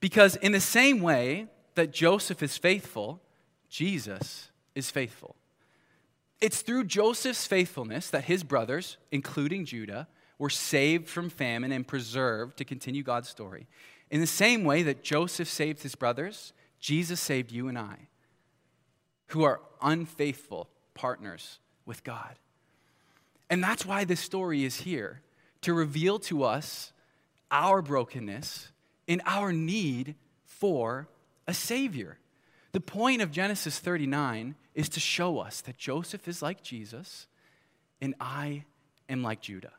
Because, 0.00 0.36
in 0.36 0.52
the 0.52 0.60
same 0.60 1.00
way 1.00 1.46
that 1.74 1.92
Joseph 1.92 2.42
is 2.42 2.58
faithful, 2.58 3.22
Jesus 3.68 4.50
is 4.74 4.90
faithful. 4.90 5.36
It's 6.42 6.60
through 6.60 6.84
Joseph's 6.84 7.46
faithfulness 7.46 8.10
that 8.10 8.24
his 8.24 8.42
brothers, 8.42 8.96
including 9.12 9.64
Judah, 9.64 10.08
were 10.38 10.50
saved 10.50 11.08
from 11.08 11.30
famine 11.30 11.70
and 11.70 11.86
preserved 11.86 12.58
to 12.58 12.64
continue 12.64 13.04
God's 13.04 13.28
story. 13.28 13.68
In 14.10 14.20
the 14.20 14.26
same 14.26 14.64
way 14.64 14.82
that 14.82 15.04
Joseph 15.04 15.48
saved 15.48 15.84
his 15.84 15.94
brothers, 15.94 16.52
Jesus 16.80 17.20
saved 17.20 17.52
you 17.52 17.68
and 17.68 17.78
I, 17.78 18.08
who 19.28 19.44
are 19.44 19.60
unfaithful 19.80 20.68
partners 20.94 21.60
with 21.86 22.02
God. 22.02 22.34
And 23.48 23.62
that's 23.62 23.86
why 23.86 24.04
this 24.04 24.18
story 24.18 24.64
is 24.64 24.80
here 24.80 25.22
to 25.60 25.72
reveal 25.72 26.18
to 26.18 26.42
us 26.42 26.92
our 27.52 27.82
brokenness 27.82 28.72
and 29.06 29.22
our 29.26 29.52
need 29.52 30.16
for 30.44 31.06
a 31.46 31.54
Savior. 31.54 32.18
The 32.72 32.80
point 32.80 33.22
of 33.22 33.30
Genesis 33.30 33.78
39 33.78 34.56
is 34.74 34.88
to 34.90 35.00
show 35.00 35.38
us 35.38 35.60
that 35.62 35.76
Joseph 35.76 36.26
is 36.26 36.42
like 36.42 36.62
Jesus 36.62 37.26
and 38.00 38.14
I 38.20 38.64
am 39.08 39.22
like 39.22 39.40
Judah. 39.40 39.72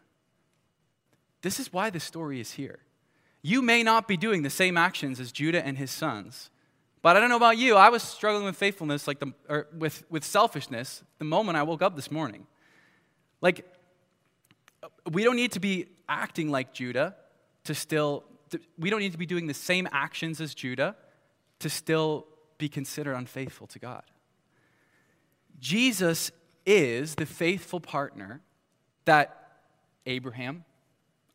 This 1.42 1.60
is 1.60 1.74
why 1.74 1.90
the 1.90 2.00
story 2.00 2.40
is 2.40 2.54
here. 2.54 2.80
You 3.42 3.62
may 3.62 3.84
not 3.84 4.08
be 4.08 4.16
doing 4.16 4.44
the 4.44 4.50
same 4.50 4.78
actions 4.78 5.20
as 5.20 5.32
Judah 5.32 5.66
and 5.66 5.78
his 5.78 5.92
sons, 5.92 6.50
but 7.02 7.18
I 7.18 7.20
don't 7.20 7.30
know 7.30 7.36
about 7.36 7.58
you. 7.58 7.76
I 7.76 7.90
was 7.90 8.02
struggling 8.02 8.46
with 8.46 8.56
faithfulness, 8.56 9.08
like 9.08 9.20
the, 9.20 9.34
or 9.50 9.68
with, 9.78 10.06
with 10.10 10.24
selfishness, 10.24 11.04
the 11.18 11.26
moment 11.26 11.58
I 11.58 11.64
woke 11.64 11.82
up 11.82 11.98
this 11.98 12.10
morning. 12.10 12.48
Like, 13.42 13.66
we 15.12 15.26
don't 15.26 15.36
need 15.36 15.52
to 15.52 15.60
be 15.60 15.88
acting 16.08 16.50
like 16.50 16.74
Judah 16.74 17.16
to 17.66 17.76
still, 17.76 18.24
to, 18.52 18.60
we 18.80 18.90
don't 18.90 19.02
need 19.02 19.12
to 19.12 19.18
be 19.18 19.26
doing 19.26 19.48
the 19.48 19.54
same 19.54 19.90
actions 19.92 20.40
as 20.40 20.54
Judah 20.54 20.96
to 21.60 21.70
still 21.70 22.26
be 22.58 22.70
considered 22.70 23.16
unfaithful 23.16 23.68
to 23.68 23.80
God. 23.80 24.04
Jesus 25.64 26.30
is 26.66 27.16
the 27.16 27.26
faithful 27.26 27.80
partner 27.80 28.42
that 29.06 29.62
Abraham, 30.06 30.66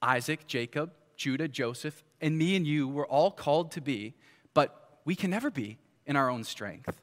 Isaac, 0.02 0.46
Jacob, 0.46 0.92
Judah, 1.16 1.48
Joseph, 1.48 2.04
and 2.20 2.36
me 2.36 2.54
and 2.54 2.66
you 2.66 2.86
were 2.86 3.06
all 3.06 3.30
called 3.30 3.72
to 3.72 3.80
be, 3.80 4.12
but 4.52 5.00
we 5.06 5.16
can 5.16 5.30
never 5.30 5.50
be 5.50 5.78
in 6.04 6.14
our 6.14 6.28
own 6.28 6.44
strength. 6.44 7.00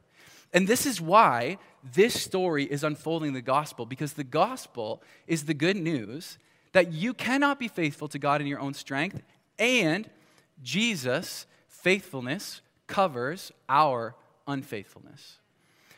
And 0.54 0.68
this 0.68 0.86
is 0.86 1.02
why 1.02 1.58
this 1.96 2.14
story 2.14 2.66
is 2.66 2.84
unfolding 2.84 3.34
the 3.34 3.42
gospel, 3.42 3.88
because 3.88 4.14
the 4.14 4.24
gospel 4.24 5.02
is 5.26 5.46
the 5.46 5.56
good 5.56 5.78
news 5.78 6.38
that 6.74 6.94
you 6.94 7.12
cannot 7.16 7.58
be 7.58 7.68
faithful 7.68 8.08
to 8.10 8.20
God 8.20 8.40
in 8.40 8.46
your 8.46 8.60
own 8.60 8.76
strength, 8.76 9.24
and 9.58 10.08
Jesus' 10.62 11.48
faithfulness 11.68 12.62
covers 12.86 13.52
our 13.68 14.14
unfaithfulness. 14.46 15.40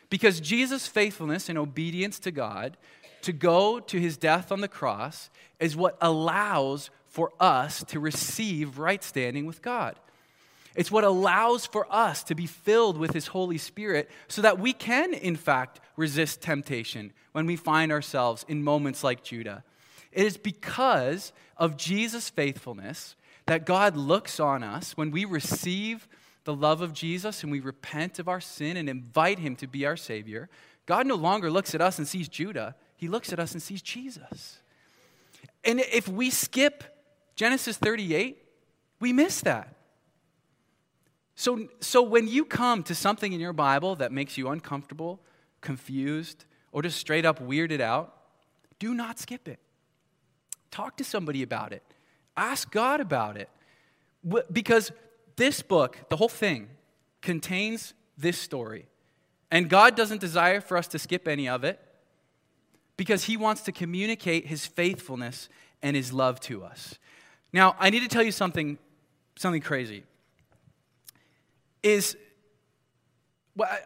Because 0.10 0.40
Jesus' 0.40 0.88
faithfulness 0.88 1.50
and 1.50 1.58
obedience 1.58 2.20
to 2.20 2.32
God 2.32 2.78
to 3.22 3.34
go 3.34 3.80
to 3.80 4.00
his 4.00 4.18
death 4.18 4.52
on 4.52 4.62
the 4.62 4.68
cross 4.68 5.30
is 5.60 5.76
what 5.76 5.98
allows 6.02 6.90
for 7.08 7.34
us 7.40 7.84
to 7.86 8.00
receive 8.00 8.78
right 8.78 9.04
standing 9.04 9.46
with 9.46 9.62
God. 9.62 9.96
It's 10.76 10.92
what 10.92 11.04
allows 11.04 11.66
for 11.66 11.88
us 11.90 12.24
to 12.26 12.36
be 12.36 12.46
filled 12.46 13.00
with 13.00 13.12
His 13.12 13.26
Holy 13.28 13.58
Spirit 13.58 14.12
so 14.28 14.44
that 14.44 14.60
we 14.60 14.74
can, 14.74 15.16
in 15.16 15.36
fact, 15.36 15.80
resist 15.96 16.40
temptation 16.40 17.12
when 17.32 17.48
we 17.48 17.56
find 17.56 17.92
ourselves 17.92 18.46
in 18.48 18.64
moments 18.64 19.04
like 19.04 19.24
Judah. 19.24 19.64
It 20.12 20.28
is 20.28 20.38
because 20.38 21.34
of 21.58 21.78
Jesus' 21.78 22.30
faithfulness 22.30 23.16
that 23.48 23.66
God 23.66 23.98
looks 23.98 24.40
on 24.40 24.64
us 24.64 24.96
when 24.96 25.10
we 25.10 25.26
receive 25.26 26.08
the 26.48 26.56
love 26.56 26.82
of 26.82 26.94
Jesus 26.94 27.44
and 27.44 27.52
we 27.52 27.60
repent 27.60 28.20
of 28.20 28.30
our 28.30 28.40
sin 28.40 28.78
and 28.78 28.88
invite 28.90 29.38
Him 29.38 29.58
to 29.58 29.68
be 29.68 29.86
our 29.86 29.98
Savior, 29.98 30.50
God 30.86 31.06
no 31.06 31.16
longer 31.16 31.52
looks 31.52 31.76
at 31.76 31.82
us 31.82 31.98
and 31.98 32.08
sees 32.08 32.30
Judah, 32.30 32.74
He 32.96 33.10
looks 33.10 33.34
at 33.34 33.40
us 33.40 33.52
and 33.52 33.62
sees 33.62 33.82
Jesus. 33.82 34.60
And 35.66 35.82
if 35.82 36.08
we 36.08 36.30
skip 36.30 36.86
Genesis 37.36 37.76
38, 37.76 38.42
we 39.02 39.12
miss 39.12 39.42
that. 39.42 39.76
So, 41.36 41.68
so 41.82 42.02
when 42.02 42.30
you 42.30 42.46
come 42.46 42.82
to 42.84 42.96
something 42.96 43.34
in 43.34 43.42
your 43.42 43.52
Bible 43.52 43.98
that 43.98 44.14
makes 44.14 44.38
you 44.38 44.48
uncomfortable, 44.48 45.20
confused, 45.60 46.46
or 46.72 46.82
just 46.82 46.98
straight 46.98 47.26
up 47.26 47.46
weirded 47.46 47.82
out, 47.82 48.16
do 48.80 48.94
not 48.94 49.20
skip 49.20 49.50
it. 49.50 49.60
Talk 50.72 50.96
to 50.98 51.04
somebody 51.04 51.44
about 51.44 51.74
it. 51.74 51.84
Ask 52.38 52.72
God 52.72 53.02
about 53.02 53.36
it. 53.36 53.50
Because 54.50 54.94
this 55.38 55.62
book, 55.62 55.98
the 56.10 56.18
whole 56.18 56.30
thing, 56.30 56.70
contains 57.22 57.94
this 58.18 58.38
story. 58.38 58.88
And 59.50 59.70
God 59.70 59.96
doesn't 59.96 60.20
desire 60.20 60.60
for 60.60 60.76
us 60.78 60.88
to 60.90 61.00
skip 61.00 61.28
any 61.28 61.48
of 61.48 61.64
it 61.64 61.80
because 62.98 63.24
He 63.24 63.38
wants 63.38 63.62
to 63.62 63.72
communicate 63.72 64.48
His 64.48 64.66
faithfulness 64.66 65.48
and 65.82 65.96
His 65.96 66.12
love 66.12 66.40
to 66.42 66.64
us. 66.64 66.96
Now, 67.54 67.76
I 67.80 67.90
need 67.90 68.02
to 68.02 68.10
tell 68.10 68.24
you 68.24 68.32
something, 68.32 68.78
something 69.38 69.62
crazy. 69.62 70.04
Is 71.84 72.18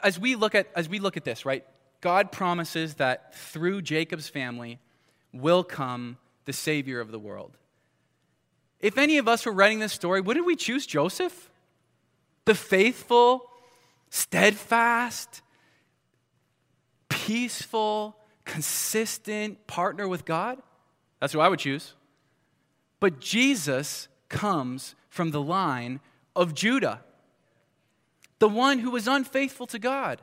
as 0.04 0.20
we 0.20 0.36
look 0.36 0.56
at 0.56 0.68
as 0.76 0.90
we 0.90 1.00
look 1.00 1.18
at 1.18 1.24
this, 1.24 1.46
right? 1.46 1.66
God 2.00 2.32
promises 2.32 2.96
that 2.96 3.36
through 3.36 3.84
Jacob's 3.84 4.28
family 4.28 4.80
will 5.32 5.64
come 5.64 6.18
the 6.46 6.54
Savior 6.54 7.00
of 7.00 7.12
the 7.12 7.20
world. 7.20 7.58
If 8.82 8.98
any 8.98 9.18
of 9.18 9.28
us 9.28 9.46
were 9.46 9.52
writing 9.52 9.80
this 9.80 9.94
story, 9.94 10.22
wouldn't 10.22 10.46
we 10.46 10.56
choose 10.56 10.86
Joseph? 10.86 11.50
The 12.46 12.56
faithful, 12.56 13.50
steadfast, 14.10 15.42
peaceful, 17.08 18.18
consistent 18.44 19.68
partner 19.68 20.08
with 20.08 20.26
God? 20.26 20.58
That's 21.20 21.34
who 21.34 21.40
I 21.40 21.48
would 21.48 21.60
choose. 21.60 21.94
But 23.00 23.20
Jesus 23.20 24.08
comes 24.30 24.96
from 25.10 25.32
the 25.32 25.42
line 25.42 26.00
of 26.36 26.56
Judah, 26.56 27.02
the 28.40 28.50
one 28.50 28.80
who 28.80 28.90
was 28.90 29.08
unfaithful 29.08 29.68
to 29.68 29.78
God, 29.78 30.22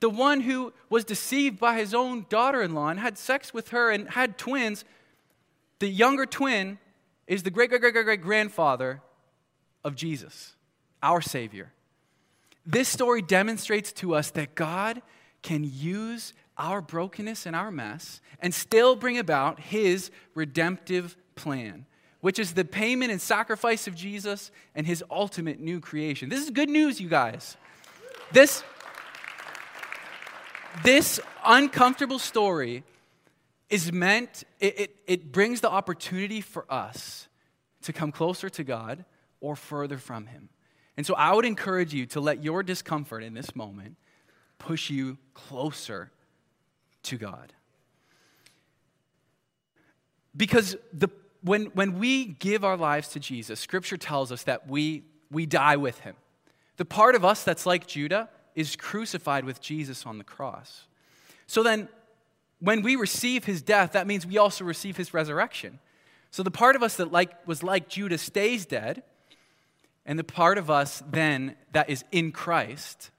the 0.00 0.10
one 0.10 0.40
who 0.40 0.74
was 0.90 1.04
deceived 1.04 1.58
by 1.58 1.78
his 1.78 1.94
own 1.94 2.26
daughter 2.28 2.60
in 2.60 2.74
law 2.74 2.88
and 2.88 3.00
had 3.00 3.16
sex 3.16 3.54
with 3.54 3.68
her 3.68 3.90
and 3.90 4.10
had 4.10 4.36
twins. 4.36 4.84
The 5.78 5.88
younger 5.88 6.26
twin 6.26 6.78
is 7.26 7.42
the 7.42 7.50
great, 7.50 7.70
great, 7.70 7.80
great, 7.80 7.94
great, 7.94 8.04
great 8.04 8.20
grandfather 8.20 9.00
of 9.82 9.94
Jesus, 9.94 10.54
our 11.02 11.20
Savior. 11.20 11.72
This 12.66 12.88
story 12.88 13.22
demonstrates 13.22 13.92
to 13.94 14.14
us 14.14 14.30
that 14.32 14.54
God 14.54 15.02
can 15.42 15.68
use 15.70 16.32
our 16.56 16.80
brokenness 16.80 17.46
and 17.46 17.54
our 17.54 17.70
mess 17.70 18.20
and 18.40 18.54
still 18.54 18.96
bring 18.96 19.18
about 19.18 19.60
his 19.60 20.10
redemptive 20.34 21.16
plan, 21.34 21.84
which 22.20 22.38
is 22.38 22.52
the 22.52 22.64
payment 22.64 23.10
and 23.10 23.20
sacrifice 23.20 23.86
of 23.86 23.94
Jesus 23.94 24.50
and 24.74 24.86
his 24.86 25.04
ultimate 25.10 25.60
new 25.60 25.80
creation. 25.80 26.28
This 26.28 26.42
is 26.42 26.50
good 26.50 26.70
news, 26.70 27.00
you 27.00 27.08
guys. 27.08 27.56
This, 28.32 28.62
this 30.82 31.20
uncomfortable 31.44 32.18
story 32.18 32.82
is 33.70 33.92
meant, 33.92 34.44
it, 34.60 34.78
it, 34.78 34.96
it 35.06 35.32
brings 35.32 35.60
the 35.60 35.70
opportunity 35.70 36.40
for 36.40 36.64
us 36.70 37.28
to 37.82 37.92
come 37.92 38.12
closer 38.12 38.48
to 38.50 38.64
God 38.64 39.04
or 39.40 39.56
further 39.56 39.98
from 39.98 40.26
him. 40.26 40.48
And 40.96 41.06
so 41.06 41.14
I 41.14 41.34
would 41.34 41.44
encourage 41.44 41.92
you 41.92 42.06
to 42.06 42.20
let 42.20 42.42
your 42.42 42.62
discomfort 42.62 43.22
in 43.22 43.34
this 43.34 43.56
moment 43.56 43.96
push 44.58 44.90
you 44.90 45.18
closer 45.34 46.10
to 47.04 47.16
God. 47.16 47.52
Because 50.36 50.76
the, 50.92 51.08
when, 51.42 51.66
when 51.66 51.98
we 51.98 52.24
give 52.24 52.64
our 52.64 52.76
lives 52.76 53.08
to 53.08 53.20
Jesus, 53.20 53.60
Scripture 53.60 53.96
tells 53.96 54.32
us 54.32 54.44
that 54.44 54.68
we, 54.68 55.04
we 55.30 55.46
die 55.46 55.76
with 55.76 56.00
him. 56.00 56.16
The 56.76 56.84
part 56.84 57.14
of 57.14 57.24
us 57.24 57.44
that's 57.44 57.66
like 57.66 57.86
Judah 57.86 58.28
is 58.54 58.76
crucified 58.76 59.44
with 59.44 59.60
Jesus 59.60 60.06
on 60.06 60.18
the 60.18 60.24
cross. 60.24 60.84
So 61.46 61.62
then, 61.62 61.88
when 62.64 62.80
we 62.80 62.96
receive 62.96 63.44
his 63.44 63.60
death, 63.60 63.92
that 63.92 64.06
means 64.06 64.26
we 64.26 64.38
also 64.38 64.64
receive 64.64 64.96
his 64.96 65.12
resurrection. 65.12 65.78
So 66.30 66.42
the 66.42 66.50
part 66.50 66.76
of 66.76 66.82
us 66.82 66.96
that 66.96 67.12
like, 67.12 67.46
was 67.46 67.62
like 67.62 67.88
Judah 67.88 68.16
stays 68.16 68.64
dead, 68.64 69.02
and 70.06 70.18
the 70.18 70.24
part 70.24 70.56
of 70.56 70.70
us 70.70 71.02
then 71.10 71.56
that 71.72 71.90
is 71.90 72.04
in 72.10 72.32
Christ, 72.32 73.10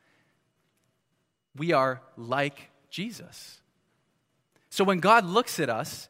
we 1.55 1.73
are 1.73 2.01
like 2.17 2.71
Jesus. 2.89 3.61
So 4.71 4.83
when 4.83 4.99
God 4.99 5.25
looks 5.25 5.59
at 5.59 5.69
us, 5.69 6.09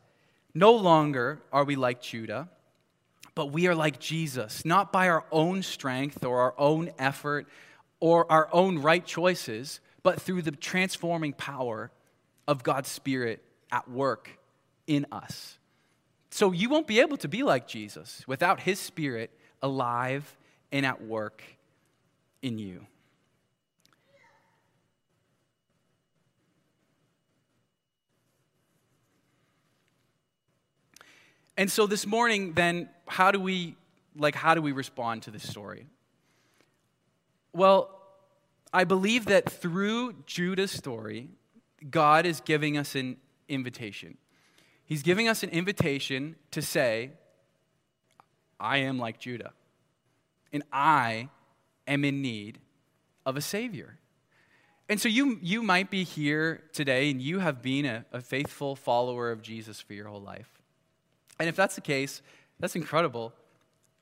no 0.53 0.71
longer 0.71 1.41
are 1.51 1.65
we 1.65 1.75
like 1.75 2.01
Judah, 2.01 2.47
but 3.35 3.51
we 3.51 3.67
are 3.67 3.75
like 3.75 3.99
Jesus, 3.99 4.63
not 4.63 4.93
by 4.93 5.09
our 5.09 5.25
own 5.29 5.61
strength 5.61 6.23
or 6.23 6.39
our 6.39 6.55
own 6.57 6.89
effort 6.97 7.47
or 7.99 8.31
our 8.31 8.47
own 8.53 8.79
right 8.79 9.05
choices, 9.05 9.81
but 10.03 10.21
through 10.21 10.41
the 10.41 10.51
transforming 10.51 11.33
power 11.33 11.91
of 12.47 12.63
God's 12.63 12.89
Spirit 12.89 13.43
at 13.71 13.89
work 13.89 14.29
in 14.87 15.05
us. 15.11 15.57
So 16.29 16.51
you 16.51 16.69
won't 16.69 16.87
be 16.87 16.99
able 16.99 17.17
to 17.17 17.27
be 17.27 17.43
like 17.43 17.67
Jesus 17.67 18.23
without 18.27 18.59
His 18.59 18.79
Spirit 18.79 19.31
alive 19.61 20.37
and 20.71 20.85
at 20.85 21.03
work 21.03 21.43
in 22.41 22.57
you. 22.57 22.85
And 31.57 31.71
so 31.71 31.87
this 31.87 32.05
morning, 32.05 32.53
then, 32.53 32.89
how 33.07 33.31
do 33.31 33.39
we 33.39 33.75
like 34.17 34.35
how 34.35 34.55
do 34.55 34.61
we 34.61 34.71
respond 34.71 35.23
to 35.23 35.31
this 35.31 35.47
story? 35.47 35.87
Well, 37.53 37.89
I 38.73 38.83
believe 38.83 39.25
that 39.25 39.49
through 39.49 40.15
Judah's 40.25 40.71
story, 40.71 41.29
God 41.89 42.25
is 42.25 42.41
giving 42.41 42.77
us 42.77 42.95
an 42.95 43.17
invitation. 43.47 44.17
He's 44.85 45.03
giving 45.03 45.27
us 45.27 45.43
an 45.43 45.49
invitation 45.49 46.35
to 46.51 46.61
say, 46.61 47.11
I 48.59 48.77
am 48.77 48.99
like 48.99 49.19
Judah, 49.19 49.53
and 50.53 50.63
I 50.71 51.29
am 51.87 52.05
in 52.05 52.21
need 52.21 52.59
of 53.25 53.37
a 53.37 53.41
Savior. 53.41 53.97
And 54.87 55.01
so 55.01 55.09
you, 55.09 55.39
you 55.41 55.63
might 55.63 55.89
be 55.89 56.03
here 56.03 56.63
today 56.71 57.09
and 57.09 57.19
you 57.19 57.39
have 57.39 57.61
been 57.61 57.85
a, 57.85 58.05
a 58.13 58.21
faithful 58.21 58.75
follower 58.75 59.31
of 59.31 59.41
Jesus 59.41 59.81
for 59.81 59.93
your 59.93 60.07
whole 60.07 60.21
life. 60.21 60.61
And 61.39 61.49
if 61.49 61.55
that's 61.55 61.75
the 61.75 61.81
case, 61.81 62.21
that's 62.59 62.75
incredible. 62.75 63.33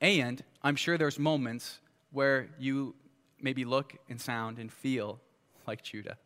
And 0.02 0.44
I'm 0.62 0.76
sure 0.76 0.98
there's 0.98 1.18
moments 1.18 1.80
where 2.12 2.50
you 2.60 2.96
maybe 3.42 3.64
look 3.64 3.96
and 4.10 4.20
sound 4.20 4.60
and 4.60 4.72
feel 4.72 5.20
like 5.66 5.84
Judah. 5.84 6.18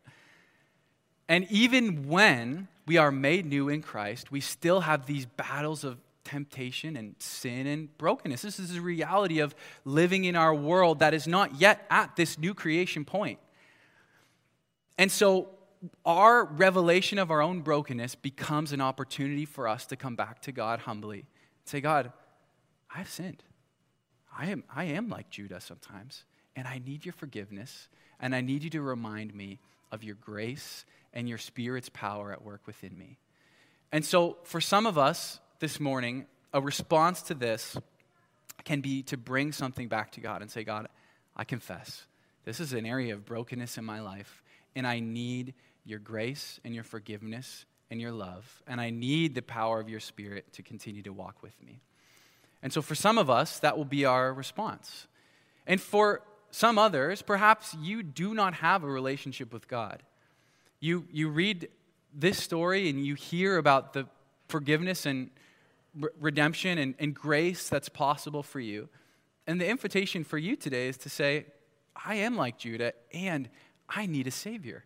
And 1.30 1.46
even 1.50 2.08
when 2.08 2.68
we 2.86 2.98
are 2.98 3.12
made 3.12 3.46
new 3.46 3.70
in 3.70 3.82
Christ, 3.82 4.32
we 4.32 4.40
still 4.40 4.82
have 4.82 5.06
these 5.06 5.26
battles 5.26 5.84
of 5.84 5.98
temptation 6.24 6.96
and 6.96 7.16
sin 7.20 7.68
and 7.68 7.98
brokenness. 7.98 8.42
This 8.42 8.60
is 8.60 8.74
the 8.74 8.82
reality 8.82 9.40
of 9.40 9.56
living 9.86 10.26
in 10.26 10.36
our 10.36 10.54
world 10.54 11.00
that 11.00 11.14
is 11.14 11.28
not 11.28 11.60
yet 11.60 11.86
at 11.90 12.16
this 12.16 12.38
new 12.38 12.54
creation 12.54 13.06
point. 13.06 13.40
And 14.98 15.12
so 15.12 15.50
our 16.06 16.46
revelation 16.46 17.20
of 17.20 17.32
our 17.32 17.42
own 17.42 17.62
brokenness 17.62 18.16
becomes 18.16 18.72
an 18.72 18.82
opportunity 18.82 19.46
for 19.46 19.68
us 19.68 19.86
to 19.88 19.96
come 19.96 20.16
back 20.16 20.42
to 20.44 20.52
God 20.52 20.80
humbly 20.80 21.20
and 21.20 21.26
say, 21.66 21.82
God, 21.82 22.12
I've 22.94 23.10
sinned. 23.10 23.44
I 24.38 24.48
am, 24.48 24.64
I 24.74 24.86
am 24.86 25.10
like 25.10 25.30
Judah 25.30 25.62
sometimes, 25.62 26.24
and 26.56 26.68
I 26.68 26.80
need 26.86 27.06
your 27.06 27.14
forgiveness, 27.14 27.88
and 28.20 28.36
I 28.36 28.42
need 28.42 28.64
you 28.64 28.70
to 28.72 28.82
remind 28.82 29.34
me 29.34 29.60
of 29.92 30.04
your 30.04 30.16
grace 30.16 30.86
and 31.14 31.28
your 31.28 31.38
Spirit's 31.38 31.90
power 31.90 32.32
at 32.32 32.44
work 32.44 32.62
within 32.66 32.98
me. 32.98 33.18
And 33.92 34.04
so, 34.04 34.38
for 34.44 34.62
some 34.62 34.86
of 34.86 34.98
us 34.98 35.40
this 35.60 35.80
morning, 35.80 36.26
a 36.54 36.62
response 36.62 37.22
to 37.24 37.34
this 37.34 37.78
can 38.64 38.82
be 38.82 39.04
to 39.04 39.18
bring 39.18 39.52
something 39.52 39.88
back 39.88 40.12
to 40.14 40.22
God 40.22 40.42
and 40.42 40.52
say, 40.52 40.64
God, 40.64 40.88
I 41.36 41.44
confess. 41.44 42.06
This 42.44 42.60
is 42.60 42.74
an 42.74 42.86
area 42.86 43.14
of 43.14 43.26
brokenness 43.26 43.78
in 43.78 43.86
my 43.86 44.00
life, 44.00 44.44
and 44.76 44.86
I 44.86 45.00
need 45.00 45.54
your 45.86 46.00
grace 46.00 46.60
and 46.66 46.76
your 46.76 46.84
forgiveness 46.84 47.66
and 47.90 48.02
your 48.02 48.12
love. 48.12 48.62
And 48.68 48.82
I 48.82 48.90
need 48.90 49.36
the 49.36 49.42
power 49.42 49.80
of 49.80 49.90
your 49.90 50.00
Spirit 50.02 50.52
to 50.54 50.64
continue 50.64 51.02
to 51.04 51.14
walk 51.14 51.42
with 51.42 51.62
me. 51.64 51.82
And 52.62 52.74
so, 52.74 52.82
for 52.82 52.96
some 52.96 53.18
of 53.18 53.30
us, 53.30 53.60
that 53.60 53.78
will 53.78 53.86
be 53.86 54.06
our 54.06 54.34
response. 54.34 55.08
And 55.66 55.80
for 55.80 56.22
some 56.58 56.80
others, 56.80 57.22
perhaps 57.22 57.76
you 57.80 58.02
do 58.02 58.34
not 58.34 58.56
have 58.56 58.84
a 58.84 58.88
relationship 58.88 59.54
with 59.54 59.68
God. 59.68 60.02
You, 60.80 61.06
you 61.12 61.30
read 61.30 61.70
this 62.12 62.42
story 62.42 62.90
and 62.90 63.06
you 63.06 63.14
hear 63.14 63.58
about 63.58 63.94
the 63.94 64.08
forgiveness 64.48 65.06
and 65.06 65.30
re- 66.00 66.10
redemption 66.20 66.80
and, 66.80 66.96
and 66.98 67.14
grace 67.14 67.70
that's 67.70 67.90
possible 67.90 68.42
for 68.42 68.60
you. 68.60 68.90
And 69.46 69.62
the 69.62 69.68
invitation 69.68 70.24
for 70.24 70.40
you 70.40 70.56
today 70.56 70.88
is 70.88 70.98
to 70.98 71.10
say, 71.10 71.46
I 71.96 72.16
am 72.16 72.36
like 72.36 72.58
Judah 72.58 72.94
and 73.14 73.50
I 73.88 74.08
need 74.08 74.26
a 74.26 74.32
Savior. 74.32 74.84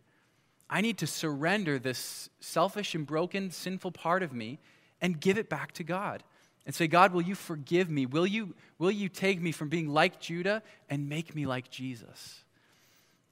I 0.70 0.82
need 0.82 0.98
to 0.98 1.08
surrender 1.08 1.80
this 1.80 2.30
selfish 2.42 2.96
and 2.96 3.08
broken, 3.08 3.50
sinful 3.50 3.94
part 3.94 4.24
of 4.24 4.34
me 4.34 4.60
and 5.00 5.22
give 5.22 5.38
it 5.38 5.48
back 5.48 5.72
to 5.74 5.86
God. 5.86 6.22
And 6.66 6.76
say, 6.76 6.88
God, 6.88 7.12
will 7.12 7.24
you 7.24 7.36
forgive 7.36 7.90
me? 7.90 8.06
Will 8.06 8.28
you, 8.28 8.54
will 8.78 8.92
you 8.92 9.10
take 9.10 9.42
me 9.42 9.52
from 9.52 9.70
being 9.70 9.90
like 9.90 10.20
Judah 10.20 10.62
and 10.90 11.10
make 11.10 11.34
me 11.36 11.46
like 11.46 11.72
Jesus? 11.72 12.44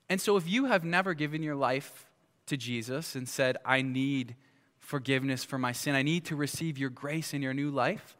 And 0.10 0.20
so, 0.20 0.36
if 0.36 0.50
you 0.50 0.66
have 0.66 0.84
never 0.84 1.14
given 1.14 1.44
your 1.44 1.56
life 1.56 2.08
to 2.48 2.58
Jesus 2.58 3.16
and 3.16 3.30
said, 3.30 3.58
I 3.64 3.84
need 3.84 4.36
forgiveness 4.80 5.44
for 5.44 5.60
my 5.60 5.72
sin, 5.72 5.94
I 5.94 6.02
need 6.02 6.26
to 6.26 6.36
receive 6.36 6.80
your 6.80 6.90
grace 6.90 7.34
in 7.34 7.44
your 7.44 7.54
new 7.54 7.70
life, 7.70 8.18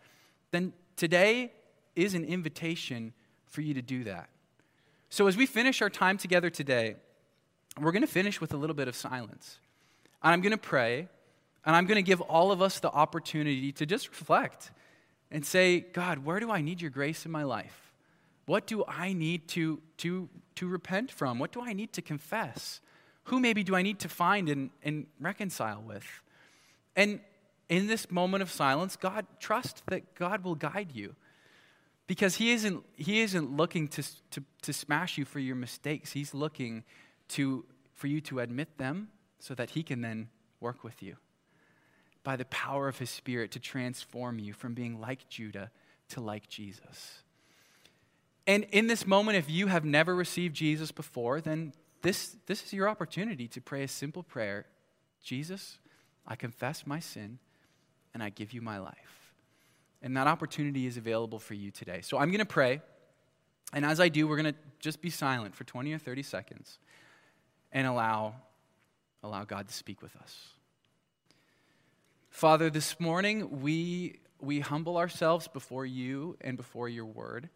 then 0.52 0.74
today 0.96 1.52
is 1.96 2.14
an 2.14 2.24
invitation 2.24 3.14
for 3.48 3.62
you 3.62 3.74
to 3.74 3.82
do 3.82 4.04
that. 4.04 4.30
So, 5.10 5.26
as 5.26 5.36
we 5.36 5.48
finish 5.48 5.82
our 5.82 5.90
time 5.90 6.20
together 6.20 6.52
today, 6.52 6.96
we're 7.80 7.92
going 7.92 8.04
to 8.04 8.08
finish 8.08 8.40
with 8.40 8.54
a 8.54 8.58
little 8.58 8.76
bit 8.76 8.88
of 8.88 8.96
silence. 8.96 9.58
And 10.22 10.34
I'm 10.34 10.42
going 10.42 10.52
to 10.52 10.58
pray, 10.58 11.08
and 11.66 11.76
I'm 11.76 11.88
going 11.88 11.96
to 11.96 12.04
give 12.04 12.22
all 12.22 12.52
of 12.52 12.62
us 12.62 12.80
the 12.80 12.92
opportunity 12.92 13.72
to 13.74 13.86
just 13.88 14.10
reflect 14.10 14.70
and 15.32 15.46
say, 15.46 15.80
God, 15.80 16.20
where 16.20 16.40
do 16.40 16.52
I 16.52 16.62
need 16.62 16.82
your 16.82 16.92
grace 16.92 17.26
in 17.26 17.32
my 17.32 17.44
life? 17.44 17.94
What 18.46 18.66
do 18.66 18.84
I 18.88 19.14
need 19.14 19.48
to, 19.50 19.82
to, 19.98 20.28
to 20.56 20.68
repent 20.68 21.12
from? 21.12 21.38
What 21.38 21.52
do 21.52 21.62
I 21.62 21.74
need 21.74 21.94
to 21.94 22.02
confess? 22.02 22.82
Who 23.26 23.40
maybe 23.40 23.64
do 23.64 23.76
I 23.76 23.84
need 23.84 24.00
to 24.00 24.10
find 24.10 24.50
and, 24.50 24.72
and 24.84 25.06
reconcile 25.20 25.84
with? 25.86 26.06
And 26.96 27.20
in 27.70 27.86
this 27.86 28.10
moment 28.10 28.42
of 28.42 28.50
silence, 28.50 28.96
God, 28.96 29.28
trust 29.40 29.84
that 29.88 30.16
God 30.16 30.44
will 30.44 30.56
guide 30.56 30.90
you. 30.94 31.16
Because 32.08 32.36
he 32.36 32.52
isn't, 32.52 32.84
he 32.96 33.22
isn't 33.22 33.56
looking 33.56 33.88
to, 33.90 34.04
to, 34.32 34.44
to 34.64 34.74
smash 34.74 35.20
you 35.20 35.26
for 35.26 35.38
your 35.38 35.56
mistakes. 35.56 36.12
He's 36.12 36.34
looking 36.34 36.84
to, 37.30 37.66
for 37.94 38.08
you 38.08 38.20
to 38.22 38.40
admit 38.40 38.80
them 38.80 39.10
so 39.38 39.54
that 39.54 39.70
He 39.70 39.84
can 39.84 40.02
then 40.02 40.30
work 40.60 40.84
with 40.84 41.04
you 41.04 41.18
by 42.24 42.36
the 42.36 42.46
power 42.46 42.88
of 42.88 43.00
His 43.00 43.10
Spirit 43.10 43.52
to 43.52 43.60
transform 43.60 44.40
you 44.40 44.54
from 44.54 44.74
being 44.74 45.00
like 45.00 45.30
Judah 45.30 45.72
to 46.10 46.22
like 46.22 46.48
Jesus. 46.48 47.24
And 48.48 48.66
in 48.72 48.88
this 48.88 49.06
moment, 49.06 49.38
if 49.38 49.50
you 49.50 49.68
have 49.68 49.86
never 49.86 50.16
received 50.16 50.56
Jesus 50.56 50.92
before, 50.92 51.40
then 51.40 51.74
this, 52.02 52.36
this 52.48 52.64
is 52.64 52.74
your 52.74 52.90
opportunity 52.90 53.48
to 53.50 53.62
pray 53.62 53.84
a 53.84 53.88
simple 53.88 54.24
prayer 54.24 54.66
Jesus, 55.24 55.78
I 56.26 56.36
confess 56.36 56.88
my 56.88 57.00
sin 57.00 57.40
and 58.14 58.24
I 58.24 58.30
give 58.30 58.54
you 58.54 58.62
my 58.62 58.80
life. 58.80 59.34
And 60.02 60.16
that 60.16 60.28
opportunity 60.28 60.88
is 60.88 60.98
available 60.98 61.40
for 61.40 61.54
you 61.54 61.72
today. 61.72 62.02
So 62.02 62.18
I'm 62.18 62.30
going 62.30 62.40
to 62.40 62.46
pray. 62.46 62.82
And 63.74 63.86
as 63.86 64.00
I 64.00 64.08
do, 64.08 64.28
we're 64.28 64.38
going 64.38 64.54
to 64.54 64.60
just 64.80 65.02
be 65.02 65.10
silent 65.10 65.56
for 65.56 65.66
20 65.66 65.92
or 65.94 66.00
30 66.00 66.24
seconds 66.24 66.80
and 67.72 67.86
allow, 67.86 68.36
allow 69.22 69.44
God 69.44 69.68
to 69.68 69.74
speak 69.74 70.02
with 70.02 70.16
us. 70.16 70.54
Father, 72.30 72.70
this 72.70 73.00
morning 73.00 73.62
we, 73.62 74.20
we 74.40 74.60
humble 74.60 74.98
ourselves 74.98 75.48
before 75.48 75.86
you 75.86 76.38
and 76.42 76.56
before 76.56 76.88
your 76.88 77.06
word. 77.06 77.50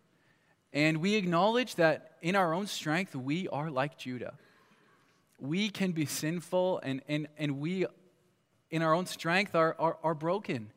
And 0.74 0.98
we 0.98 1.16
acknowledge 1.16 1.76
that 1.76 2.14
in 2.22 2.36
our 2.36 2.54
own 2.54 2.68
strength, 2.68 3.16
we 3.16 3.48
are 3.48 3.70
like 3.70 3.98
Judah. 3.98 4.34
We 5.40 5.70
can 5.70 5.92
be 5.92 6.06
sinful, 6.06 6.80
and, 6.84 7.02
and, 7.08 7.28
and 7.38 7.60
we, 7.60 7.86
in 8.72 8.82
our 8.82 8.94
own 8.94 9.06
strength, 9.06 9.56
are, 9.56 9.76
are, 9.78 9.98
are 10.04 10.16
broken. 10.16 10.72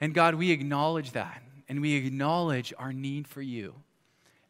And 0.00 0.14
God, 0.14 0.34
we 0.34 0.50
acknowledge 0.50 1.12
that, 1.12 1.42
and 1.68 1.80
we 1.82 1.94
acknowledge 1.94 2.72
our 2.78 2.92
need 2.92 3.28
for 3.28 3.42
you. 3.42 3.74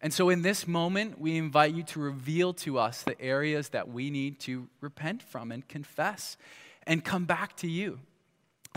And 0.01 0.15
so, 0.15 0.29
in 0.29 0.43
this 0.43 0.69
moment, 0.69 1.21
we 1.21 1.37
invite 1.37 1.75
you 1.75 1.83
to 1.83 2.01
reveal 2.01 2.55
to 2.55 2.79
us 2.79 3.03
the 3.03 3.21
areas 3.21 3.71
that 3.71 3.89
we 3.89 4.11
need 4.11 4.39
to 4.41 4.69
repent 4.81 5.23
from 5.23 5.51
and 5.51 5.67
confess 5.67 6.37
and 6.87 7.05
come 7.05 7.25
back 7.25 7.57
to 7.57 7.69
you, 7.69 7.99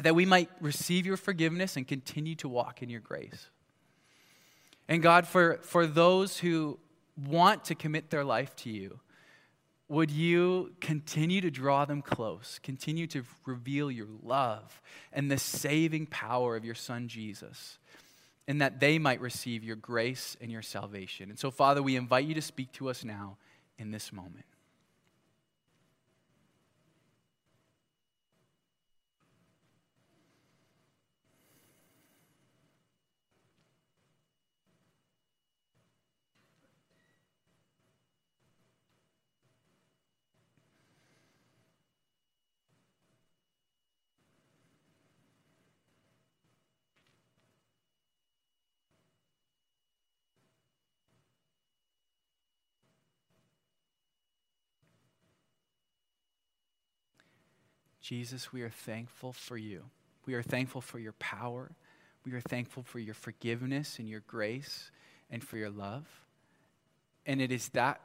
that 0.03 0.15
we 0.15 0.25
might 0.25 0.49
receive 0.59 1.05
your 1.05 1.17
forgiveness 1.17 1.77
and 1.77 1.87
continue 1.87 2.35
to 2.35 2.49
walk 2.49 2.81
in 2.81 2.89
your 2.89 2.99
grace. 2.99 3.49
And 4.87 5.01
God, 5.01 5.27
for, 5.27 5.59
for 5.61 5.87
those 5.87 6.37
who 6.37 6.79
want 7.27 7.65
to 7.65 7.75
commit 7.75 8.09
their 8.09 8.23
life 8.23 8.55
to 8.57 8.69
you, 8.69 8.99
would 9.87 10.09
you 10.09 10.73
continue 10.79 11.41
to 11.41 11.51
draw 11.51 11.83
them 11.83 12.01
close, 12.01 12.59
continue 12.63 13.07
to 13.07 13.23
reveal 13.45 13.91
your 13.91 14.07
love 14.23 14.81
and 15.11 15.29
the 15.29 15.37
saving 15.37 16.05
power 16.05 16.55
of 16.55 16.63
your 16.63 16.75
Son 16.75 17.09
Jesus, 17.09 17.77
and 18.47 18.61
that 18.61 18.79
they 18.79 18.97
might 18.97 19.19
receive 19.19 19.63
your 19.63 19.75
grace 19.75 20.37
and 20.39 20.49
your 20.49 20.61
salvation. 20.61 21.29
And 21.29 21.37
so, 21.37 21.51
Father, 21.51 21.83
we 21.83 21.97
invite 21.97 22.25
you 22.25 22.33
to 22.35 22.41
speak 22.41 22.71
to 22.73 22.89
us 22.89 23.03
now 23.03 23.37
in 23.77 23.91
this 23.91 24.13
moment. 24.13 24.45
Jesus, 58.01 58.51
we 58.51 58.63
are 58.63 58.69
thankful 58.69 59.31
for 59.31 59.57
you. 59.57 59.83
We 60.25 60.33
are 60.33 60.43
thankful 60.43 60.81
for 60.81 60.99
your 60.99 61.13
power. 61.13 61.71
We 62.25 62.33
are 62.33 62.41
thankful 62.41 62.83
for 62.83 62.99
your 62.99 63.13
forgiveness 63.13 63.99
and 63.99 64.09
your 64.09 64.21
grace 64.21 64.91
and 65.29 65.43
for 65.43 65.57
your 65.57 65.69
love. 65.69 66.05
And 67.25 67.41
it 67.41 67.51
is 67.51 67.69
that 67.69 68.01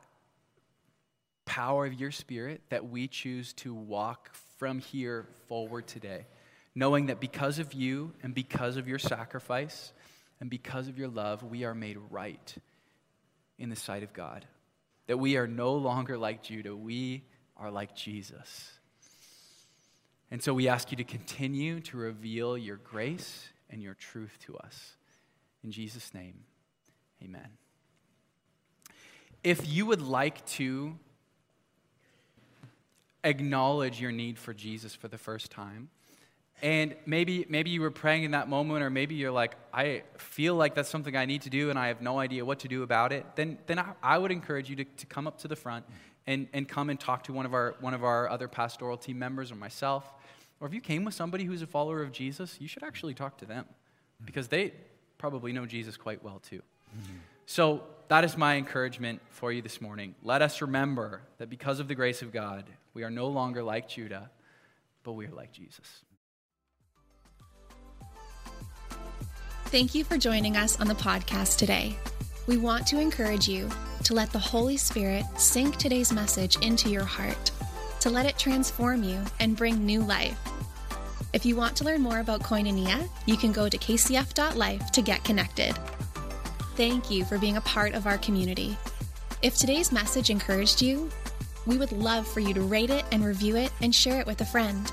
power 1.45 1.87
of 1.87 1.95
your 1.95 2.11
spirit 2.11 2.61
that 2.69 2.89
we 2.89 3.09
choose 3.09 3.53
to 3.55 3.73
walk 3.73 4.35
from 4.59 4.79
here 4.79 5.27
forward 5.49 5.87
today, 5.87 6.27
knowing 6.75 7.07
that 7.07 7.21
because 7.21 7.59
of 7.59 7.73
you 7.73 8.13
and 8.23 8.35
because 8.35 8.77
of 8.77 8.89
your 8.89 8.99
sacrifice 8.99 9.93
and 10.41 10.51
because 10.51 10.89
of 10.89 10.99
your 10.99 11.09
love, 11.09 11.43
we 11.43 11.65
are 11.65 11.75
made 11.75 11.99
right 12.11 12.55
in 13.59 13.71
the 13.71 13.77
sight 13.77 14.03
of 14.03 14.13
God. 14.13 14.45
That 15.07 15.19
we 15.19 15.37
are 15.37 15.47
no 15.47 15.75
longer 15.75 16.19
like 16.19 16.43
Judah, 16.43 16.77
we 16.77 17.25
are 17.57 17.71
like 17.71 17.95
Jesus. 17.95 18.76
And 20.37 20.43
so 20.43 20.53
we 20.53 20.69
ask 20.69 20.91
you 20.91 20.99
to 20.99 21.05
continue 21.05 21.81
to 21.81 21.97
reveal 21.97 22.59
your 22.59 22.77
grace 22.77 23.49
and 23.71 23.83
your 23.83 23.95
truth 23.95 24.37
to 24.41 24.59
us. 24.59 24.97
In 25.65 25.71
Jesus' 25.71 26.13
name, 26.13 26.35
amen. 27.25 27.49
If 29.43 29.67
you 29.67 29.87
would 29.87 30.03
like 30.03 30.45
to 30.49 30.99
acknowledge 33.25 33.99
your 33.99 34.13
need 34.13 34.39
for 34.39 34.53
Jesus 34.53 34.95
for 34.95 35.09
the 35.09 35.17
first 35.17 35.51
time, 35.51 35.89
and 36.61 36.95
maybe, 37.07 37.47
maybe 37.49 37.71
you 37.71 37.81
were 37.81 37.91
praying 37.91 38.25
in 38.25 38.33
that 38.33 38.47
moment, 38.47 38.83
or 38.83 38.91
maybe 38.91 39.15
you're 39.15 39.33
like, 39.33 39.57
I 39.73 40.03
feel 40.19 40.55
like 40.55 40.75
that's 40.75 40.91
something 40.91 41.17
I 41.17 41.25
need 41.25 41.41
to 41.43 41.51
do 41.51 41.71
and 41.71 41.79
I 41.79 41.89
have 41.89 42.03
no 42.03 42.19
idea 42.19 42.45
what 42.45 42.59
to 42.59 42.69
do 42.69 42.83
about 42.83 43.11
it, 43.11 43.25
then, 43.37 43.57
then 43.69 43.79
I, 43.79 43.95
I 44.03 44.19
would 44.19 44.33
encourage 44.33 44.69
you 44.69 44.77
to, 44.77 44.85
to 44.85 45.07
come 45.07 45.27
up 45.27 45.39
to 45.39 45.49
the 45.49 45.57
front 45.57 45.87
and, 46.27 46.49
and 46.53 46.69
come 46.69 46.91
and 46.91 46.99
talk 46.99 47.25
to 47.25 47.33
one 47.33 47.47
of, 47.47 47.55
our, 47.55 47.75
one 47.81 47.95
of 47.95 48.05
our 48.05 48.29
other 48.29 48.49
pastoral 48.49 48.97
team 48.97 49.19
members 49.19 49.53
or 49.53 49.57
myself. 49.57 50.13
Or 50.61 50.67
if 50.67 50.75
you 50.75 50.81
came 50.81 51.05
with 51.05 51.15
somebody 51.15 51.45
who's 51.45 51.63
a 51.63 51.67
follower 51.67 52.03
of 52.03 52.13
Jesus, 52.13 52.57
you 52.61 52.69
should 52.69 52.83
actually 52.83 53.15
talk 53.15 53.39
to 53.39 53.47
them 53.47 53.67
because 54.25 54.49
they 54.49 54.73
probably 55.19 55.53
know 55.53 55.67
Jesus 55.67 55.97
quite 55.97 56.23
well 56.25 56.41
too. 56.41 56.63
So 57.47 57.83
that 58.09 58.25
is 58.25 58.37
my 58.37 58.57
encouragement 58.57 59.21
for 59.31 59.53
you 59.53 59.63
this 59.63 59.81
morning. 59.81 60.15
Let 60.23 60.43
us 60.43 60.61
remember 60.61 61.23
that 61.39 61.51
because 61.51 61.81
of 61.81 61.89
the 61.89 61.95
grace 61.95 62.23
of 62.23 62.33
God, 62.33 62.65
we 62.95 63.05
are 63.05 63.11
no 63.11 63.29
longer 63.29 63.63
like 63.63 63.89
Judah, 63.89 64.31
but 65.05 65.13
we 65.13 65.27
are 65.27 65.33
like 65.33 65.53
Jesus. 65.53 66.03
Thank 69.67 69.95
you 69.95 70.05
for 70.05 70.17
joining 70.17 70.57
us 70.57 70.81
on 70.81 70.87
the 70.87 70.95
podcast 70.95 71.59
today. 71.59 71.97
We 72.47 72.59
want 72.59 72.87
to 72.89 73.01
encourage 73.01 73.49
you 73.49 73.69
to 74.05 74.15
let 74.15 74.31
the 74.31 74.39
Holy 74.39 74.77
Spirit 74.77 75.25
sink 75.37 75.77
today's 75.77 76.13
message 76.13 76.57
into 76.65 76.89
your 76.89 77.05
heart 77.05 77.51
to 78.01 78.09
let 78.09 78.25
it 78.25 78.39
transform 78.39 79.03
you 79.03 79.21
and 79.41 79.57
bring 79.57 79.85
new 79.85 80.01
life. 80.01 80.39
If 81.33 81.45
you 81.45 81.57
want 81.57 81.77
to 81.79 81.85
learn 81.85 82.03
more 82.03 82.21
about 82.21 82.43
Koinonia, 82.43 83.09
you 83.27 83.37
can 83.37 83.51
go 83.51 83.69
to 83.69 83.77
kcf.life 83.77 84.93
to 84.93 85.03
get 85.03 85.25
connected. 85.25 85.77
Thank 86.77 87.11
you 87.11 87.25
for 87.25 87.37
being 87.37 87.57
a 87.57 87.63
part 87.63 87.95
of 87.95 88.07
our 88.07 88.19
community. 88.19 88.77
If 89.43 89.57
today's 89.57 89.91
message 89.91 90.31
encouraged 90.31 90.81
you, 90.81 91.11
we 91.67 91.79
would 91.79 91.91
love 91.91 92.29
for 92.29 92.39
you 92.39 92.55
to 92.55 92.63
rate 92.63 92.91
it 92.91 93.05
and 93.11 93.25
review 93.25 93.57
it 93.57 93.73
and 93.83 93.93
share 93.93 94.21
it 94.21 94.27
with 94.27 94.41
a 94.41 94.47
friend. 94.47 94.91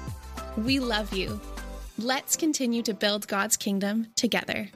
We 0.57 0.79
love 0.79 1.13
you. 1.13 1.39
Let's 1.99 2.35
continue 2.35 2.81
to 2.81 2.95
build 2.95 3.27
God's 3.27 3.57
kingdom 3.57 4.07
together. 4.15 4.69